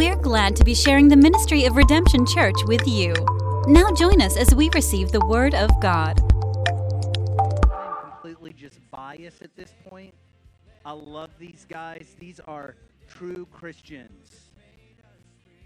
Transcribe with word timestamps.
We're 0.00 0.16
glad 0.16 0.56
to 0.56 0.64
be 0.64 0.74
sharing 0.74 1.08
the 1.08 1.16
ministry 1.18 1.66
of 1.66 1.76
Redemption 1.76 2.24
Church 2.24 2.54
with 2.64 2.88
you. 2.88 3.12
Now 3.66 3.92
join 3.92 4.22
us 4.22 4.38
as 4.38 4.54
we 4.54 4.70
receive 4.70 5.12
the 5.12 5.20
Word 5.26 5.54
of 5.54 5.68
God. 5.78 6.18
I'm 7.38 8.10
completely 8.10 8.54
just 8.54 8.80
biased 8.90 9.42
at 9.42 9.54
this 9.56 9.74
point. 9.86 10.14
I 10.86 10.92
love 10.92 11.28
these 11.38 11.66
guys. 11.68 12.16
These 12.18 12.40
are 12.48 12.76
true 13.08 13.46
Christians. 13.52 14.52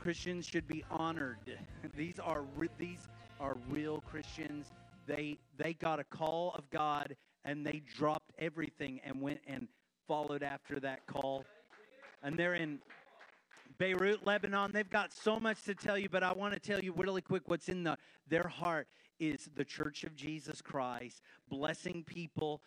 Christians 0.00 0.46
should 0.46 0.66
be 0.66 0.82
honored. 0.90 1.38
These 1.96 2.18
are 2.18 2.42
re- 2.56 2.68
these 2.76 3.06
are 3.38 3.56
real 3.70 4.00
Christians. 4.00 4.72
They 5.06 5.38
they 5.58 5.74
got 5.74 6.00
a 6.00 6.04
call 6.04 6.56
of 6.58 6.68
God 6.70 7.14
and 7.44 7.64
they 7.64 7.82
dropped 7.96 8.32
everything 8.40 9.00
and 9.04 9.20
went 9.20 9.38
and 9.46 9.68
followed 10.08 10.42
after 10.42 10.80
that 10.80 11.06
call. 11.06 11.44
And 12.24 12.36
they're 12.36 12.54
in 12.54 12.80
Beirut, 13.84 14.26
Lebanon. 14.26 14.72
They've 14.72 14.88
got 14.88 15.12
so 15.12 15.38
much 15.38 15.62
to 15.64 15.74
tell 15.74 15.98
you, 15.98 16.08
but 16.08 16.22
I 16.22 16.32
want 16.32 16.54
to 16.54 16.58
tell 16.58 16.80
you 16.80 16.94
really 16.96 17.20
quick 17.20 17.42
what's 17.50 17.68
in 17.68 17.84
the, 17.84 17.98
their 18.26 18.48
heart 18.48 18.88
is 19.20 19.50
the 19.56 19.64
church 19.64 20.04
of 20.04 20.16
Jesus 20.16 20.62
Christ, 20.62 21.20
blessing 21.50 22.02
people, 22.06 22.62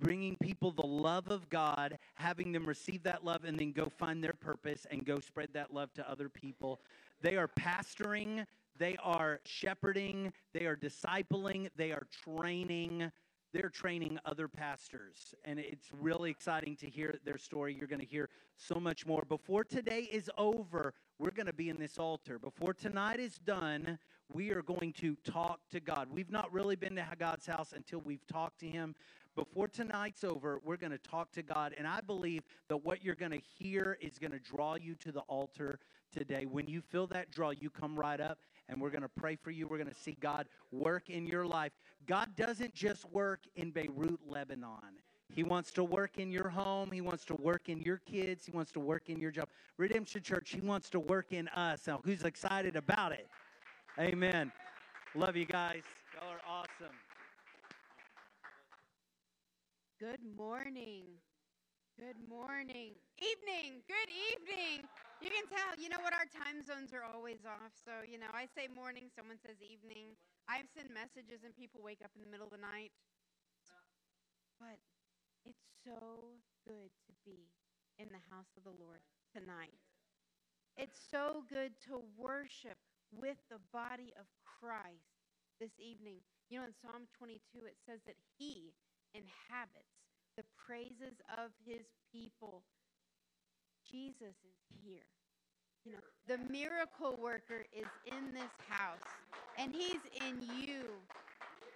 bringing 0.00 0.36
people 0.36 0.72
the 0.72 0.86
love 0.86 1.28
of 1.28 1.50
God, 1.50 1.98
having 2.14 2.50
them 2.50 2.64
receive 2.64 3.02
that 3.02 3.26
love, 3.26 3.44
and 3.44 3.58
then 3.58 3.72
go 3.72 3.90
find 3.98 4.24
their 4.24 4.32
purpose 4.32 4.86
and 4.90 5.04
go 5.04 5.20
spread 5.20 5.50
that 5.52 5.74
love 5.74 5.92
to 5.92 6.10
other 6.10 6.30
people. 6.30 6.80
They 7.20 7.36
are 7.36 7.48
pastoring, 7.48 8.46
they 8.78 8.96
are 9.02 9.40
shepherding, 9.44 10.32
they 10.54 10.64
are 10.64 10.76
discipling, 10.76 11.68
they 11.76 11.92
are 11.92 12.06
training 12.24 13.12
they're 13.54 13.70
training 13.70 14.18
other 14.26 14.48
pastors. 14.48 15.34
And 15.44 15.58
it's 15.58 15.86
really 16.00 16.28
exciting 16.28 16.76
to 16.76 16.90
hear 16.90 17.14
their 17.24 17.38
story. 17.38 17.72
You're 17.72 17.86
going 17.86 18.00
to 18.00 18.06
hear 18.06 18.28
so 18.56 18.80
much 18.80 19.06
more. 19.06 19.22
Before 19.28 19.62
today 19.62 20.08
is 20.10 20.28
over, 20.36 20.92
we're 21.20 21.30
going 21.30 21.46
to 21.46 21.54
be 21.54 21.68
in 21.70 21.78
this 21.78 21.96
altar. 21.96 22.38
Before 22.38 22.74
tonight 22.74 23.20
is 23.20 23.38
done, 23.38 23.98
we 24.32 24.50
are 24.50 24.62
going 24.62 24.92
to 24.94 25.16
talk 25.24 25.60
to 25.70 25.78
God. 25.78 26.08
We've 26.10 26.32
not 26.32 26.52
really 26.52 26.74
been 26.74 26.96
to 26.96 27.06
God's 27.16 27.46
house 27.46 27.72
until 27.74 28.00
we've 28.00 28.26
talked 28.26 28.58
to 28.60 28.66
Him. 28.66 28.96
Before 29.36 29.68
tonight's 29.68 30.24
over, 30.24 30.60
we're 30.64 30.76
going 30.76 30.92
to 30.92 30.98
talk 30.98 31.30
to 31.32 31.42
God. 31.42 31.74
And 31.78 31.86
I 31.86 32.00
believe 32.00 32.42
that 32.68 32.84
what 32.84 33.04
you're 33.04 33.14
going 33.14 33.32
to 33.32 33.42
hear 33.58 33.98
is 34.00 34.18
going 34.18 34.32
to 34.32 34.38
draw 34.40 34.74
you 34.74 34.96
to 34.96 35.12
the 35.12 35.20
altar 35.20 35.78
today. 36.12 36.44
When 36.44 36.66
you 36.66 36.80
feel 36.80 37.06
that 37.08 37.30
draw, 37.30 37.50
you 37.50 37.70
come 37.70 37.96
right 37.96 38.20
up 38.20 38.38
and 38.68 38.80
we're 38.80 38.90
going 38.90 39.02
to 39.02 39.08
pray 39.08 39.36
for 39.36 39.50
you. 39.50 39.66
We're 39.66 39.78
going 39.78 39.90
to 39.90 39.94
see 39.94 40.16
God 40.20 40.46
work 40.72 41.10
in 41.10 41.26
your 41.26 41.46
life. 41.46 41.72
God 42.06 42.34
doesn't 42.36 42.74
just 42.74 43.04
work 43.10 43.40
in 43.56 43.70
Beirut, 43.70 44.20
Lebanon. 44.26 44.98
He 45.34 45.42
wants 45.42 45.72
to 45.72 45.84
work 45.84 46.18
in 46.18 46.30
your 46.30 46.48
home. 46.48 46.90
He 46.92 47.00
wants 47.00 47.24
to 47.26 47.34
work 47.34 47.68
in 47.68 47.80
your 47.80 47.98
kids. 47.98 48.44
He 48.46 48.52
wants 48.52 48.70
to 48.72 48.80
work 48.80 49.08
in 49.08 49.18
your 49.18 49.30
job. 49.30 49.48
Redemption 49.78 50.22
Church, 50.22 50.50
He 50.50 50.60
wants 50.60 50.90
to 50.90 51.00
work 51.00 51.32
in 51.32 51.48
us. 51.48 51.86
Now, 51.86 52.00
who's 52.04 52.22
excited 52.22 52.76
about 52.76 53.12
it? 53.12 53.28
Amen. 53.98 54.52
Love 55.14 55.36
you 55.36 55.44
guys. 55.44 55.82
Y'all 56.14 56.30
are 56.30 56.40
awesome. 56.48 56.94
Good 59.98 60.20
morning. 60.36 61.04
Good 61.98 62.16
morning. 62.28 62.90
Evening. 63.18 63.80
Good 63.86 64.10
evening. 64.10 64.88
You 65.22 65.30
can 65.30 65.46
tell, 65.46 65.78
you 65.78 65.88
know 65.88 66.02
what, 66.02 66.12
our 66.12 66.28
time 66.28 66.60
zones 66.64 66.92
are 66.92 67.04
always 67.06 67.46
off. 67.46 67.72
So, 67.84 68.04
you 68.04 68.18
know, 68.18 68.28
I 68.34 68.46
say 68.46 68.68
morning, 68.68 69.08
someone 69.14 69.38
says 69.38 69.56
evening. 69.62 70.16
I've 70.48 70.68
sent 70.74 70.92
messages 70.92 71.44
and 71.44 71.54
people 71.56 71.80
wake 71.82 72.02
up 72.04 72.10
in 72.16 72.22
the 72.22 72.30
middle 72.30 72.46
of 72.46 72.52
the 72.52 72.60
night. 72.60 72.92
But 74.60 74.78
it's 75.44 75.64
so 75.84 76.40
good 76.66 76.90
to 77.08 77.12
be 77.24 77.48
in 77.98 78.08
the 78.10 78.22
house 78.30 78.50
of 78.56 78.64
the 78.64 78.74
Lord 78.76 79.00
tonight. 79.32 79.78
It's 80.76 80.98
so 81.10 81.44
good 81.48 81.72
to 81.86 82.02
worship 82.18 82.78
with 83.14 83.38
the 83.50 83.62
body 83.72 84.12
of 84.18 84.26
Christ 84.42 85.22
this 85.60 85.78
evening. 85.78 86.18
You 86.50 86.58
know, 86.58 86.66
in 86.66 86.74
Psalm 86.74 87.06
22, 87.16 87.64
it 87.66 87.78
says 87.86 88.00
that 88.06 88.18
He 88.36 88.74
inhabits 89.14 89.94
the 90.36 90.44
praises 90.58 91.22
of 91.38 91.54
His 91.62 91.86
people. 92.10 92.64
Jesus 93.90 94.36
is 94.44 94.58
here. 94.84 95.06
You 95.84 95.92
know, 95.92 96.04
the 96.26 96.40
miracle 96.50 97.18
worker 97.20 97.68
is 97.72 97.88
in 98.08 98.32
this 98.32 98.54
house, 98.68 99.04
and 99.58 99.72
he's 99.72 100.00
in 100.24 100.40
you. 100.40 100.88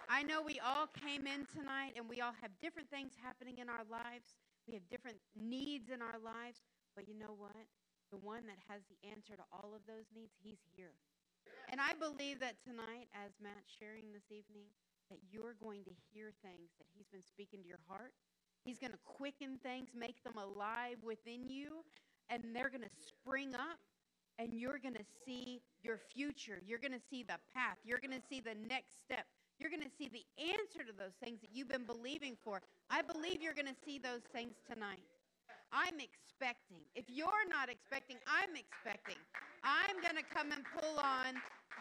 I 0.09 0.23
know 0.23 0.41
we 0.41 0.57
all 0.59 0.89
came 0.89 1.29
in 1.29 1.45
tonight, 1.45 1.93
and 1.95 2.09
we 2.09 2.21
all 2.21 2.33
have 2.41 2.49
different 2.57 2.89
things 2.89 3.13
happening 3.21 3.61
in 3.61 3.69
our 3.69 3.85
lives. 3.85 4.33
We 4.65 4.73
have 4.73 4.85
different 4.89 5.21
needs 5.37 5.93
in 5.93 6.01
our 6.01 6.17
lives, 6.17 6.65
but 6.97 7.05
you 7.07 7.13
know 7.13 7.37
what? 7.37 7.69
The 8.09 8.17
one 8.17 8.49
that 8.49 8.57
has 8.65 8.81
the 8.89 8.97
answer 9.05 9.37
to 9.37 9.45
all 9.53 9.77
of 9.77 9.85
those 9.85 10.09
needs, 10.09 10.33
he's 10.41 10.65
here. 10.73 10.97
And 11.69 11.77
I 11.77 11.93
believe 11.93 12.41
that 12.41 12.57
tonight, 12.65 13.13
as 13.13 13.37
Matt's 13.37 13.69
sharing 13.69 14.09
this 14.09 14.25
evening, 14.33 14.65
that 15.13 15.21
you're 15.29 15.53
going 15.61 15.85
to 15.85 15.93
hear 16.09 16.33
things 16.41 16.73
that 16.81 16.89
he's 16.97 17.09
been 17.13 17.25
speaking 17.25 17.61
to 17.61 17.69
your 17.69 17.81
heart. 17.85 18.13
He's 18.63 18.79
going 18.79 18.91
to 18.91 18.99
quicken 19.05 19.57
things, 19.63 19.89
make 19.95 20.23
them 20.23 20.37
alive 20.37 20.97
within 21.03 21.47
you, 21.49 21.83
and 22.29 22.43
they're 22.53 22.69
going 22.69 22.83
to 22.83 22.95
spring 23.07 23.55
up 23.55 23.79
and 24.39 24.53
you're 24.53 24.79
going 24.79 24.95
to 24.95 25.03
see 25.25 25.61
your 25.83 25.99
future. 26.15 26.61
You're 26.65 26.79
going 26.79 26.93
to 26.93 27.03
see 27.09 27.23
the 27.23 27.35
path. 27.53 27.77
You're 27.83 27.99
going 27.99 28.15
to 28.15 28.25
see 28.29 28.39
the 28.39 28.55
next 28.67 29.03
step. 29.03 29.25
You're 29.59 29.69
going 29.69 29.83
to 29.83 29.91
see 29.99 30.07
the 30.07 30.23
answer 30.39 30.87
to 30.87 30.95
those 30.95 31.19
things 31.21 31.41
that 31.41 31.49
you've 31.51 31.67
been 31.67 31.83
believing 31.83 32.37
for. 32.41 32.61
I 32.89 33.01
believe 33.01 33.41
you're 33.41 33.53
going 33.53 33.67
to 33.67 33.81
see 33.83 33.99
those 33.99 34.23
things 34.31 34.55
tonight. 34.63 35.03
I'm 35.75 35.99
expecting. 35.99 36.79
If 36.95 37.05
you're 37.11 37.45
not 37.51 37.67
expecting, 37.67 38.15
I'm 38.25 38.55
expecting. 38.55 39.19
I'm 39.61 39.99
going 40.01 40.15
to 40.15 40.23
come 40.23 40.55
and 40.55 40.63
pull 40.71 40.97
on 40.97 41.35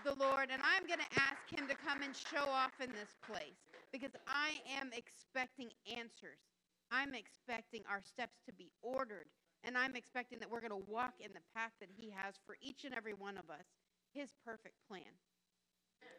the 0.05 0.19
Lord 0.19 0.51
and 0.51 0.61
I'm 0.67 0.85
going 0.87 1.01
to 1.01 1.13
ask 1.23 1.47
Him 1.47 1.71
to 1.71 1.79
come 1.79 2.03
and 2.03 2.11
show 2.11 2.51
off 2.51 2.75
in 2.83 2.91
this 2.91 3.15
place 3.23 3.63
because 3.95 4.13
I 4.27 4.59
am 4.79 4.91
expecting 4.93 5.71
answers. 5.87 6.43
I'm 6.91 7.15
expecting 7.15 7.83
our 7.89 8.03
steps 8.03 8.41
to 8.47 8.53
be 8.53 8.71
ordered 8.83 9.27
and 9.65 9.77
I'm 9.77 9.97
expecting 9.97 10.39
that 10.39 10.51
we're 10.51 10.61
going 10.63 10.75
to 10.75 10.87
walk 10.87 11.15
in 11.21 11.33
the 11.35 11.43
path 11.55 11.73
that 11.81 11.91
He 11.91 12.11
has 12.15 12.35
for 12.47 12.57
each 12.63 12.85
and 12.85 12.95
every 12.95 13.15
one 13.15 13.37
of 13.37 13.51
us, 13.51 13.67
His 14.15 14.31
perfect 14.45 14.77
plan. 14.87 15.11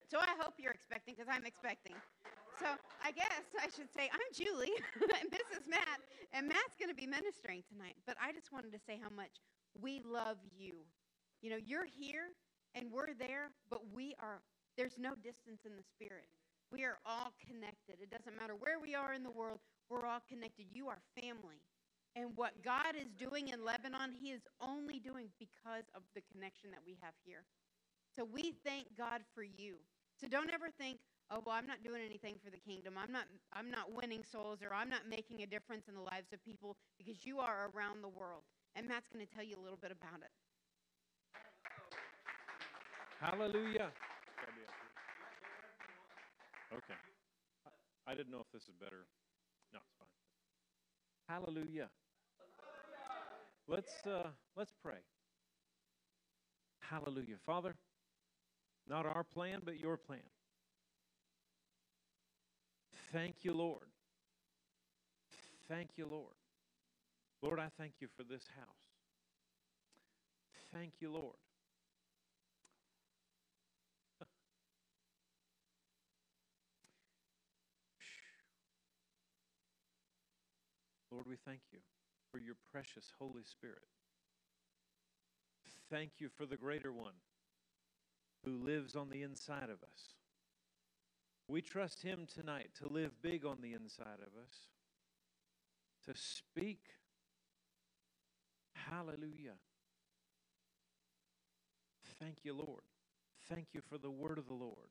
So 0.09 0.17
I 0.17 0.33
hope 0.39 0.55
you're 0.57 0.73
expecting, 0.73 1.15
because 1.15 1.29
I'm 1.31 1.45
expecting. 1.45 1.93
So 2.59 2.65
I 3.05 3.11
guess 3.11 3.45
I 3.61 3.69
should 3.71 3.87
say, 3.93 4.09
I'm 4.11 4.29
Julie, 4.33 4.75
and 5.21 5.31
this 5.31 5.47
is 5.55 5.63
Matt, 5.69 6.01
and 6.33 6.47
Matt's 6.47 6.75
going 6.75 6.89
to 6.89 6.97
be 6.97 7.07
ministering 7.07 7.63
tonight. 7.71 7.95
But 8.05 8.17
I 8.19 8.33
just 8.33 8.51
wanted 8.51 8.73
to 8.73 8.81
say 8.83 8.99
how 9.01 9.13
much 9.13 9.39
we 9.79 10.01
love 10.03 10.37
you. 10.51 10.83
You 11.41 11.51
know, 11.51 11.61
you're 11.61 11.85
here, 11.87 12.35
and 12.75 12.91
we're 12.91 13.13
there, 13.17 13.51
but 13.69 13.79
we 13.93 14.15
are, 14.19 14.41
there's 14.77 14.97
no 14.97 15.15
distance 15.15 15.63
in 15.63 15.77
the 15.77 15.85
spirit. 15.85 16.27
We 16.71 16.83
are 16.83 16.99
all 17.05 17.31
connected. 17.39 18.01
It 18.01 18.11
doesn't 18.11 18.35
matter 18.35 18.53
where 18.59 18.81
we 18.81 18.93
are 18.93 19.13
in 19.13 19.23
the 19.23 19.31
world, 19.31 19.59
we're 19.89 20.05
all 20.05 20.21
connected. 20.29 20.65
You 20.71 20.87
are 20.87 20.99
family. 21.19 21.61
And 22.15 22.33
what 22.35 22.53
God 22.63 22.97
is 22.97 23.09
doing 23.17 23.49
in 23.49 23.63
Lebanon, 23.63 24.13
He 24.13 24.29
is 24.29 24.41
only 24.61 24.99
doing 24.99 25.29
because 25.37 25.85
of 25.93 26.01
the 26.15 26.21
connection 26.33 26.71
that 26.71 26.81
we 26.85 26.97
have 27.01 27.13
here. 27.25 27.45
So 28.15 28.25
we 28.25 28.53
thank 28.65 28.87
God 28.97 29.21
for 29.33 29.43
you. 29.43 29.77
So 30.19 30.27
don't 30.27 30.49
ever 30.49 30.69
think, 30.77 30.99
oh 31.31 31.41
well, 31.45 31.55
I'm 31.55 31.67
not 31.67 31.83
doing 31.83 32.01
anything 32.03 32.35
for 32.43 32.49
the 32.49 32.57
kingdom. 32.57 32.95
I'm 32.97 33.11
not 33.11 33.25
I'm 33.53 33.69
not 33.69 33.93
winning 33.93 34.23
souls 34.25 34.59
or 34.65 34.73
I'm 34.73 34.89
not 34.89 35.07
making 35.07 35.41
a 35.43 35.47
difference 35.47 35.87
in 35.87 35.93
the 35.93 36.01
lives 36.01 36.33
of 36.33 36.43
people 36.43 36.75
because 36.97 37.25
you 37.25 37.39
are 37.39 37.69
around 37.73 38.03
the 38.03 38.09
world. 38.09 38.43
And 38.75 38.87
Matt's 38.87 39.07
going 39.11 39.25
to 39.25 39.31
tell 39.31 39.43
you 39.43 39.55
a 39.57 39.63
little 39.63 39.79
bit 39.79 39.91
about 39.91 40.21
it. 40.21 40.33
Hallelujah. 43.21 43.91
Okay. 46.73 46.99
I 48.07 48.15
didn't 48.15 48.31
know 48.31 48.41
if 48.41 48.51
this 48.53 48.63
is 48.63 48.75
better. 48.79 49.05
Hallelujah. 51.29 51.89
Let's 53.67 53.91
uh, 54.07 54.29
let's 54.57 54.73
pray. 54.83 54.97
Hallelujah. 56.79 57.35
Father, 57.45 57.75
not 58.87 59.05
our 59.05 59.23
plan, 59.23 59.59
but 59.63 59.79
your 59.79 59.95
plan. 59.95 60.21
Thank 63.13 63.35
you, 63.43 63.53
Lord. 63.53 63.83
Thank 65.67 65.89
you, 65.97 66.07
Lord. 66.07 66.33
Lord, 67.43 67.59
I 67.59 67.69
thank 67.77 67.93
you 67.99 68.07
for 68.17 68.23
this 68.23 68.41
house. 68.57 68.89
Thank 70.73 70.93
you, 70.99 71.11
Lord. 71.11 71.35
Lord, 81.11 81.25
we 81.27 81.35
thank 81.35 81.61
you 81.71 81.79
for 82.31 82.39
your 82.39 82.55
precious 82.71 83.11
Holy 83.19 83.43
Spirit. 83.43 83.87
Thank 85.89 86.11
you 86.19 86.29
for 86.29 86.45
the 86.45 86.57
greater 86.57 86.91
one 86.91 87.15
who 88.45 88.51
lives 88.51 88.95
on 88.95 89.09
the 89.09 89.23
inside 89.23 89.69
of 89.69 89.83
us. 89.83 90.13
We 91.47 91.61
trust 91.61 92.03
him 92.03 92.27
tonight 92.31 92.69
to 92.77 92.87
live 92.87 93.21
big 93.21 93.43
on 93.43 93.57
the 93.61 93.73
inside 93.73 94.19
of 94.21 94.39
us, 94.39 94.69
to 96.05 96.13
speak. 96.15 96.81
Hallelujah. 98.75 99.57
Thank 102.19 102.39
you, 102.43 102.53
Lord. 102.53 102.83
Thank 103.49 103.67
you 103.73 103.81
for 103.81 103.97
the 103.97 104.11
word 104.11 104.37
of 104.37 104.47
the 104.47 104.53
Lord. 104.53 104.89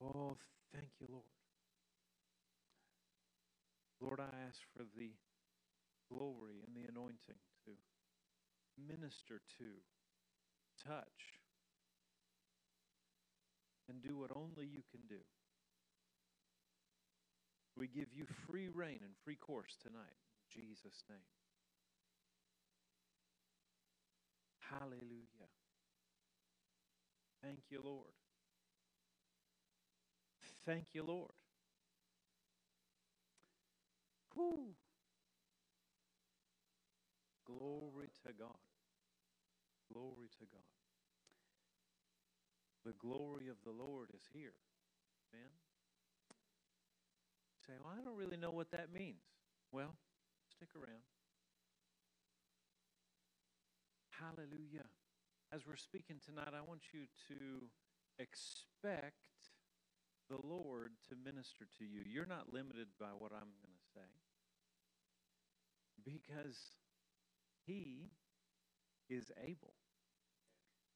Oh, 0.00 0.36
thank 0.72 0.90
you, 1.00 1.06
Lord. 1.10 1.41
Lord, 4.02 4.18
I 4.18 4.34
ask 4.48 4.58
for 4.76 4.82
the 4.98 5.12
glory 6.10 6.58
and 6.66 6.74
the 6.74 6.88
anointing 6.90 7.38
to 7.64 7.70
minister 8.76 9.38
to, 9.58 9.64
touch, 10.84 11.38
and 13.88 14.02
do 14.02 14.18
what 14.18 14.36
only 14.36 14.66
you 14.66 14.82
can 14.90 15.06
do. 15.08 15.20
We 17.76 17.86
give 17.86 18.12
you 18.12 18.26
free 18.26 18.68
rein 18.68 18.98
and 19.02 19.14
free 19.24 19.36
course 19.36 19.76
tonight. 19.80 20.18
In 20.56 20.62
Jesus' 20.62 21.04
name. 21.08 21.18
Hallelujah. 24.58 25.48
Thank 27.40 27.60
you, 27.70 27.80
Lord. 27.84 28.14
Thank 30.66 30.86
you, 30.94 31.04
Lord. 31.04 31.41
Whew. 34.34 34.74
Glory 37.46 38.08
to 38.26 38.32
God. 38.32 38.62
Glory 39.92 40.28
to 40.38 40.46
God. 40.46 40.64
The 42.84 42.94
glory 42.98 43.48
of 43.48 43.56
the 43.64 43.70
Lord 43.70 44.08
is 44.14 44.22
here. 44.32 44.54
Amen. 45.32 45.50
Say, 47.66 47.74
well, 47.82 47.94
I 47.96 48.02
don't 48.02 48.16
really 48.16 48.36
know 48.36 48.50
what 48.50 48.70
that 48.72 48.92
means. 48.92 49.22
Well, 49.70 49.94
stick 50.48 50.70
around. 50.74 51.06
Hallelujah. 54.10 54.86
As 55.52 55.66
we're 55.66 55.76
speaking 55.76 56.16
tonight, 56.24 56.54
I 56.56 56.62
want 56.66 56.82
you 56.92 57.06
to 57.28 57.70
expect 58.18 59.14
the 60.28 60.38
Lord 60.42 60.92
to 61.08 61.16
minister 61.16 61.66
to 61.78 61.84
you. 61.84 62.02
You're 62.06 62.26
not 62.26 62.52
limited 62.52 62.88
by 62.98 63.12
what 63.18 63.32
I'm 63.32 63.52
going 63.60 63.74
to 63.74 63.84
say 63.94 64.21
because 66.04 66.58
He 67.66 68.10
is 69.08 69.30
able 69.44 69.74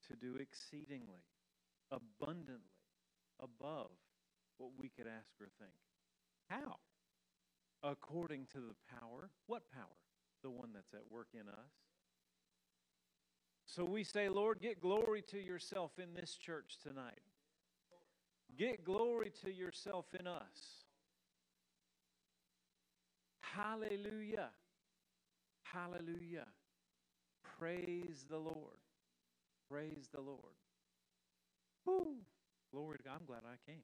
to 0.09 0.17
do 0.17 0.37
exceedingly, 0.37 1.25
abundantly, 1.91 2.77
above 3.41 3.91
what 4.59 4.71
we 4.79 4.89
could 4.89 5.07
ask 5.07 5.35
or 5.41 5.49
think. 5.59 5.75
How? 6.49 6.77
According 7.83 8.47
to 8.53 8.59
the 8.59 8.75
power. 8.99 9.31
What 9.47 9.71
power? 9.73 9.85
The 10.43 10.51
one 10.51 10.71
that's 10.75 10.95
at 10.95 11.11
work 11.11 11.29
in 11.35 11.49
us. 11.49 11.73
So 13.67 13.85
we 13.85 14.05
say, 14.05 14.29
Lord, 14.29 14.61
get 14.61 14.81
glory 14.81 15.23
to 15.31 15.39
yourself 15.39 15.93
in 15.99 16.15
this 16.15 16.37
church 16.37 16.79
tonight. 16.83 17.21
Get 18.57 18.85
glory 18.85 19.33
to 19.45 19.53
yourself 19.53 20.07
in 20.19 20.27
us. 20.27 20.85
Hallelujah. 23.41 24.51
Hallelujah. 25.73 26.47
Praise 27.59 28.27
the 28.29 28.39
Lord. 28.39 28.79
Praise 29.71 30.09
the 30.15 30.21
Lord. 30.21 30.57
Woo. 31.85 32.19
Glory 32.73 32.99
to 32.99 33.05
God. 33.05 33.19
I'm 33.21 33.27
glad 33.27 33.43
I 33.45 33.57
came. 33.71 33.83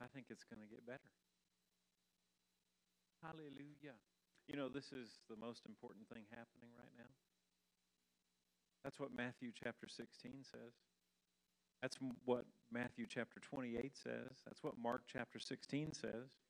I 0.00 0.06
think 0.14 0.26
it's 0.30 0.44
going 0.44 0.60
to 0.62 0.68
get 0.68 0.86
better. 0.86 1.12
Hallelujah. 3.22 3.96
You 4.48 4.56
know, 4.56 4.68
this 4.68 4.92
is 4.92 5.20
the 5.30 5.36
most 5.36 5.62
important 5.66 6.08
thing 6.08 6.24
happening 6.30 6.70
right 6.76 6.92
now. 6.98 7.12
That's 8.84 8.98
what 8.98 9.14
Matthew 9.16 9.52
chapter 9.54 9.86
16 9.88 10.32
says. 10.42 10.74
That's 11.80 11.96
what 12.24 12.44
Matthew 12.70 13.06
chapter 13.08 13.40
28 13.40 13.96
says. 13.96 14.42
That's 14.44 14.62
what 14.62 14.74
Mark 14.80 15.02
chapter 15.06 15.38
16 15.38 15.92
says. 15.92 16.41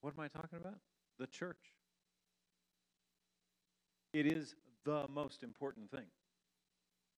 What 0.00 0.14
am 0.16 0.20
I 0.20 0.28
talking 0.28 0.58
about? 0.58 0.78
The 1.18 1.26
church. 1.26 1.74
It 4.12 4.26
is 4.26 4.54
the 4.84 5.06
most 5.12 5.42
important 5.42 5.90
thing. 5.90 6.06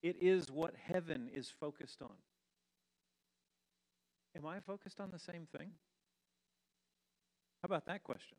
It 0.01 0.17
is 0.21 0.51
what 0.51 0.73
heaven 0.75 1.29
is 1.33 1.49
focused 1.59 2.01
on. 2.01 2.15
Am 4.35 4.45
I 4.45 4.59
focused 4.59 4.99
on 4.99 5.11
the 5.11 5.19
same 5.19 5.47
thing? 5.57 5.71
How 7.61 7.65
about 7.65 7.85
that 7.87 8.03
question? 8.03 8.37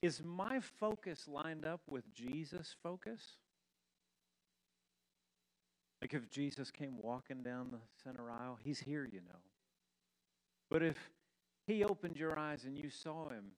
Is 0.00 0.22
my 0.24 0.60
focus 0.60 1.28
lined 1.28 1.64
up 1.64 1.82
with 1.88 2.12
Jesus' 2.12 2.74
focus? 2.82 3.20
Like 6.00 6.14
if 6.14 6.28
Jesus 6.30 6.70
came 6.70 6.94
walking 7.00 7.42
down 7.42 7.68
the 7.70 7.78
center 8.02 8.30
aisle, 8.30 8.58
he's 8.62 8.80
here, 8.80 9.08
you 9.10 9.20
know. 9.20 9.38
But 10.68 10.82
if 10.82 10.96
he 11.66 11.84
opened 11.84 12.16
your 12.16 12.38
eyes 12.38 12.64
and 12.64 12.76
you 12.76 12.90
saw 12.90 13.28
him 13.28 13.52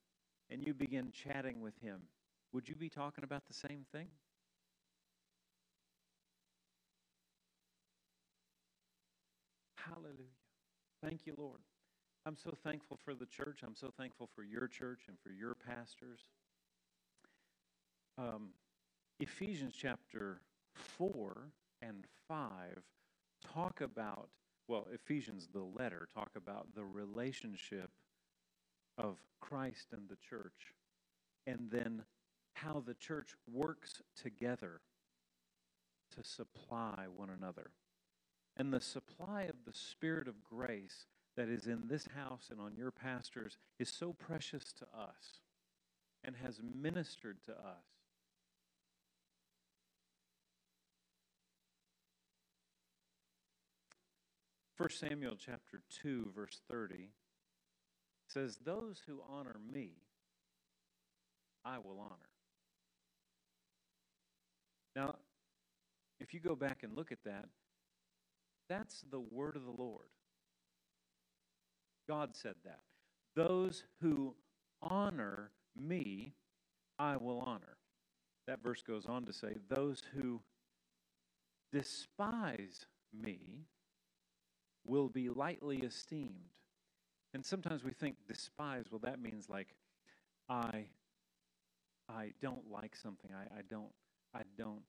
and 0.50 0.64
you 0.66 0.74
began 0.74 1.10
chatting 1.10 1.60
with 1.60 1.78
him, 1.80 2.00
would 2.52 2.68
you 2.68 2.74
be 2.74 2.88
talking 2.88 3.24
about 3.24 3.46
the 3.46 3.54
same 3.54 3.84
thing? 3.92 4.08
Hallelujah. 9.76 10.38
Thank 11.02 11.26
you, 11.26 11.34
Lord. 11.36 11.60
I'm 12.26 12.36
so 12.36 12.54
thankful 12.62 12.98
for 13.04 13.14
the 13.14 13.26
church. 13.26 13.60
I'm 13.62 13.74
so 13.76 13.90
thankful 13.98 14.28
for 14.34 14.42
your 14.42 14.66
church 14.66 15.02
and 15.08 15.18
for 15.22 15.30
your 15.30 15.54
pastors. 15.54 16.20
Um, 18.16 18.50
Ephesians 19.20 19.74
chapter 19.76 20.40
4 20.74 21.50
and 21.82 22.04
5 22.28 22.48
talk 23.52 23.80
about, 23.82 24.28
well, 24.68 24.86
Ephesians, 24.92 25.48
the 25.52 25.62
letter, 25.62 26.08
talk 26.14 26.30
about 26.36 26.68
the 26.74 26.84
relationship 26.84 27.90
of 28.96 29.16
Christ 29.40 29.88
and 29.92 30.08
the 30.08 30.16
church, 30.16 30.72
and 31.46 31.68
then 31.70 32.04
how 32.54 32.82
the 32.86 32.94
church 32.94 33.34
works 33.50 34.02
together 34.20 34.80
to 36.16 36.24
supply 36.24 37.06
one 37.14 37.30
another. 37.30 37.70
And 38.56 38.72
the 38.72 38.80
supply 38.80 39.42
of 39.42 39.56
the 39.66 39.72
Spirit 39.72 40.28
of 40.28 40.44
grace 40.44 41.06
that 41.36 41.48
is 41.48 41.66
in 41.66 41.88
this 41.88 42.06
house 42.14 42.48
and 42.50 42.60
on 42.60 42.76
your 42.76 42.92
pastors 42.92 43.58
is 43.78 43.88
so 43.88 44.12
precious 44.12 44.72
to 44.74 44.84
us 44.96 45.40
and 46.22 46.36
has 46.36 46.60
ministered 46.62 47.38
to 47.46 47.52
us. 47.52 47.93
First 54.76 54.98
Samuel 54.98 55.36
chapter 55.38 55.80
2 56.02 56.32
verse 56.34 56.60
30 56.68 57.10
says 58.28 58.58
those 58.64 59.02
who 59.06 59.20
honor 59.28 59.56
me 59.72 59.92
I 61.64 61.78
will 61.78 61.98
honor. 61.98 62.30
Now, 64.94 65.16
if 66.20 66.34
you 66.34 66.40
go 66.40 66.54
back 66.54 66.82
and 66.82 66.94
look 66.94 67.10
at 67.10 67.24
that, 67.24 67.46
that's 68.68 69.04
the 69.10 69.20
word 69.20 69.56
of 69.56 69.64
the 69.64 69.82
Lord. 69.82 70.06
God 72.08 72.30
said 72.34 72.54
that. 72.64 72.80
Those 73.34 73.84
who 74.00 74.34
honor 74.82 75.50
me, 75.74 76.34
I 76.98 77.16
will 77.16 77.40
honor. 77.40 77.76
That 78.46 78.62
verse 78.62 78.82
goes 78.82 79.06
on 79.06 79.24
to 79.24 79.32
say, 79.32 79.54
Those 79.68 80.02
who 80.14 80.40
despise 81.72 82.86
me 83.12 83.66
will 84.84 85.08
be 85.08 85.28
lightly 85.28 85.78
esteemed. 85.78 86.50
And 87.32 87.44
sometimes 87.44 87.82
we 87.82 87.90
think 87.90 88.16
despise, 88.28 88.84
well, 88.90 89.00
that 89.02 89.20
means 89.20 89.48
like 89.48 89.74
I 90.48 90.86
I 92.08 92.32
don't 92.40 92.70
like 92.70 92.94
something. 92.94 93.30
I, 93.32 93.58
I 93.58 93.62
don't 93.68 93.92
I 94.34 94.42
don't 94.56 94.82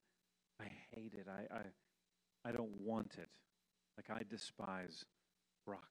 I 0.59 0.65
hate 0.91 1.13
it. 1.13 1.27
I, 1.27 1.53
I 1.53 2.49
I 2.49 2.51
don't 2.51 2.79
want 2.79 3.15
it. 3.17 3.29
Like 3.97 4.09
I 4.09 4.23
despise 4.29 5.05
broccoli. 5.65 5.89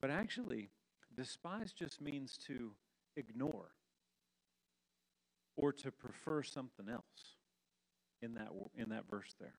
But 0.00 0.10
actually, 0.10 0.70
despise 1.16 1.72
just 1.72 2.00
means 2.00 2.38
to 2.46 2.72
ignore 3.16 3.70
or 5.56 5.72
to 5.72 5.90
prefer 5.90 6.42
something 6.42 6.88
else 6.88 7.36
in 8.20 8.34
that 8.34 8.48
in 8.76 8.90
that 8.90 9.08
verse 9.08 9.34
there. 9.40 9.54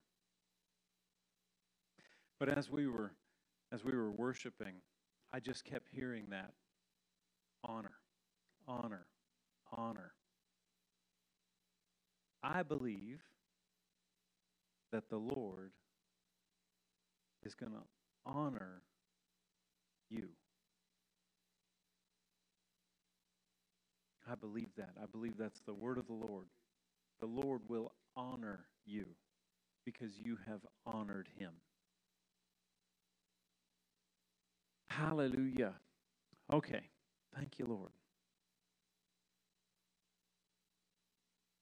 But 2.39 2.49
as 2.49 2.69
we 2.69 2.87
were 2.87 3.13
as 3.71 3.83
we 3.83 3.91
were 3.91 4.11
worshiping, 4.11 4.75
I 5.33 5.39
just 5.39 5.65
kept 5.65 5.87
hearing 5.91 6.27
that 6.29 6.51
honor, 7.63 7.97
honor, 8.67 9.07
honor. 9.75 10.13
I 12.41 12.63
believe 12.63 13.21
that 14.91 15.09
the 15.09 15.17
Lord 15.17 15.71
is 17.43 17.55
going 17.55 17.73
to 17.73 17.83
honor 18.25 18.83
you. 20.09 20.29
I 24.29 24.35
believe 24.35 24.69
that. 24.77 24.91
I 25.01 25.05
believe 25.11 25.33
that's 25.37 25.61
the 25.65 25.73
word 25.73 25.97
of 25.97 26.07
the 26.07 26.13
Lord. 26.13 26.45
The 27.19 27.25
Lord 27.27 27.61
will 27.67 27.91
honor 28.15 28.65
you 28.85 29.05
because 29.85 30.11
you 30.17 30.37
have 30.47 30.61
honored 30.85 31.27
him. 31.37 31.51
Hallelujah. 34.89 35.73
Okay. 36.51 36.81
Thank 37.35 37.59
you, 37.59 37.65
Lord. 37.65 37.91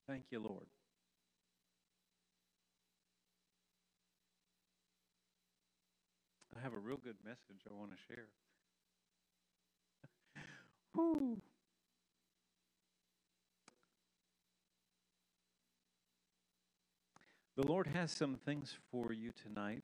Thank 0.08 0.25
you, 0.29 0.39
Lord. 0.39 0.67
I 6.55 6.62
have 6.62 6.74
a 6.74 6.79
real 6.79 6.98
good 6.98 7.17
message 7.25 7.65
I 7.70 7.74
want 7.74 7.91
to 7.91 7.98
share. 8.08 8.27
The 17.58 17.65
Lord 17.65 17.88
has 17.88 18.12
some 18.12 18.36
things 18.36 18.75
for 18.91 19.13
you 19.13 19.32
tonight, 19.32 19.84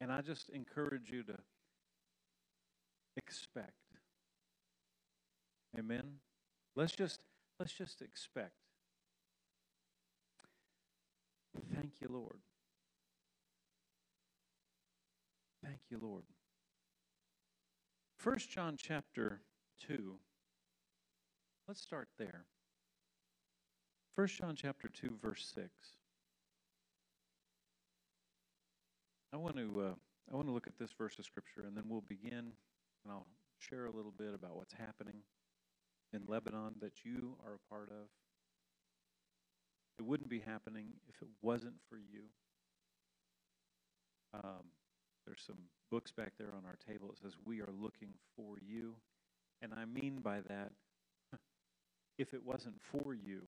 and 0.00 0.12
I 0.12 0.20
just 0.20 0.50
encourage 0.50 1.10
you 1.10 1.24
to 1.24 1.34
expect. 3.16 3.72
Amen. 5.78 6.18
Let's 6.76 6.92
just 6.92 7.20
let's 7.58 7.72
just 7.72 8.02
expect. 8.02 8.52
Thank 11.74 11.92
you, 12.00 12.08
Lord. 12.10 12.38
Thank 15.64 15.80
you, 15.90 15.98
Lord. 16.00 16.24
First 18.18 18.50
John 18.50 18.76
chapter 18.78 19.40
2. 19.86 20.16
Let's 21.68 21.80
start 21.80 22.08
there. 22.18 22.46
First 24.14 24.38
John 24.38 24.54
chapter 24.56 24.88
2 24.88 25.18
verse 25.22 25.50
6. 25.54 25.68
I 29.32 29.36
want 29.38 29.56
to 29.56 29.80
uh, 29.80 29.94
I 30.30 30.36
want 30.36 30.48
to 30.48 30.52
look 30.52 30.66
at 30.66 30.78
this 30.78 30.92
verse 30.96 31.18
of 31.18 31.24
scripture 31.24 31.64
and 31.66 31.76
then 31.76 31.84
we'll 31.88 32.02
begin 32.02 32.52
and 33.04 33.12
I'll 33.12 33.26
share 33.58 33.86
a 33.86 33.90
little 33.90 34.12
bit 34.16 34.34
about 34.34 34.56
what's 34.56 34.74
happening 34.74 35.22
in 36.12 36.22
Lebanon 36.26 36.74
that 36.80 37.04
you 37.04 37.36
are 37.44 37.54
a 37.54 37.68
part 37.72 37.88
of. 37.90 38.08
It 39.98 40.04
wouldn't 40.04 40.28
be 40.28 40.40
happening 40.40 40.88
if 41.08 41.22
it 41.22 41.28
wasn't 41.42 41.76
for 41.88 41.96
you. 41.96 42.24
Um, 44.34 44.64
there's 45.26 45.42
some 45.46 45.58
books 45.90 46.10
back 46.10 46.32
there 46.38 46.54
on 46.56 46.64
our 46.66 46.76
table. 46.88 47.10
It 47.12 47.18
says, 47.22 47.34
We 47.44 47.60
are 47.60 47.70
looking 47.78 48.14
for 48.36 48.56
you. 48.66 48.94
And 49.60 49.72
I 49.74 49.84
mean 49.84 50.20
by 50.22 50.40
that, 50.48 50.72
if 52.18 52.34
it 52.34 52.44
wasn't 52.44 52.80
for 52.80 53.14
you, 53.14 53.42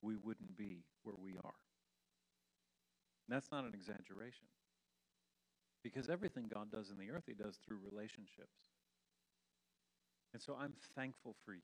we 0.00 0.16
wouldn't 0.16 0.56
be 0.56 0.84
where 1.02 1.16
we 1.18 1.32
are. 1.32 1.54
And 3.26 3.34
that's 3.34 3.50
not 3.50 3.64
an 3.64 3.72
exaggeration. 3.74 4.46
Because 5.82 6.08
everything 6.08 6.50
God 6.52 6.70
does 6.70 6.90
in 6.90 6.96
the 6.96 7.12
earth, 7.12 7.24
He 7.26 7.34
does 7.34 7.58
through 7.66 7.78
relationships. 7.84 8.73
And 10.34 10.42
so 10.42 10.56
I'm 10.60 10.74
thankful 10.94 11.34
for 11.46 11.54
you. 11.54 11.60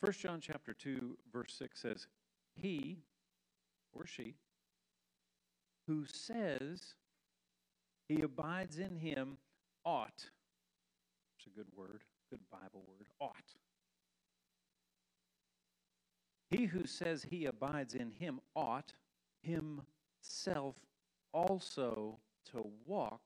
1 0.00 0.12
John 0.12 0.40
chapter 0.40 0.72
2 0.72 1.18
verse 1.30 1.52
6 1.58 1.78
says, 1.78 2.06
"He 2.54 3.02
or 3.92 4.06
she 4.06 4.36
who 5.86 6.06
says 6.06 6.94
he 8.08 8.22
abides 8.22 8.78
in 8.78 8.96
him 8.96 9.36
ought 9.84 10.30
it's 11.40 11.46
a 11.46 11.58
good 11.58 11.68
word, 11.74 12.02
good 12.28 12.40
Bible 12.50 12.84
word, 12.86 13.06
ought. 13.18 13.54
He 16.50 16.66
who 16.66 16.84
says 16.84 17.22
he 17.22 17.46
abides 17.46 17.94
in 17.94 18.10
him 18.10 18.40
ought 18.54 18.92
himself 19.42 20.76
also 21.32 22.18
to 22.52 22.70
walk 22.84 23.22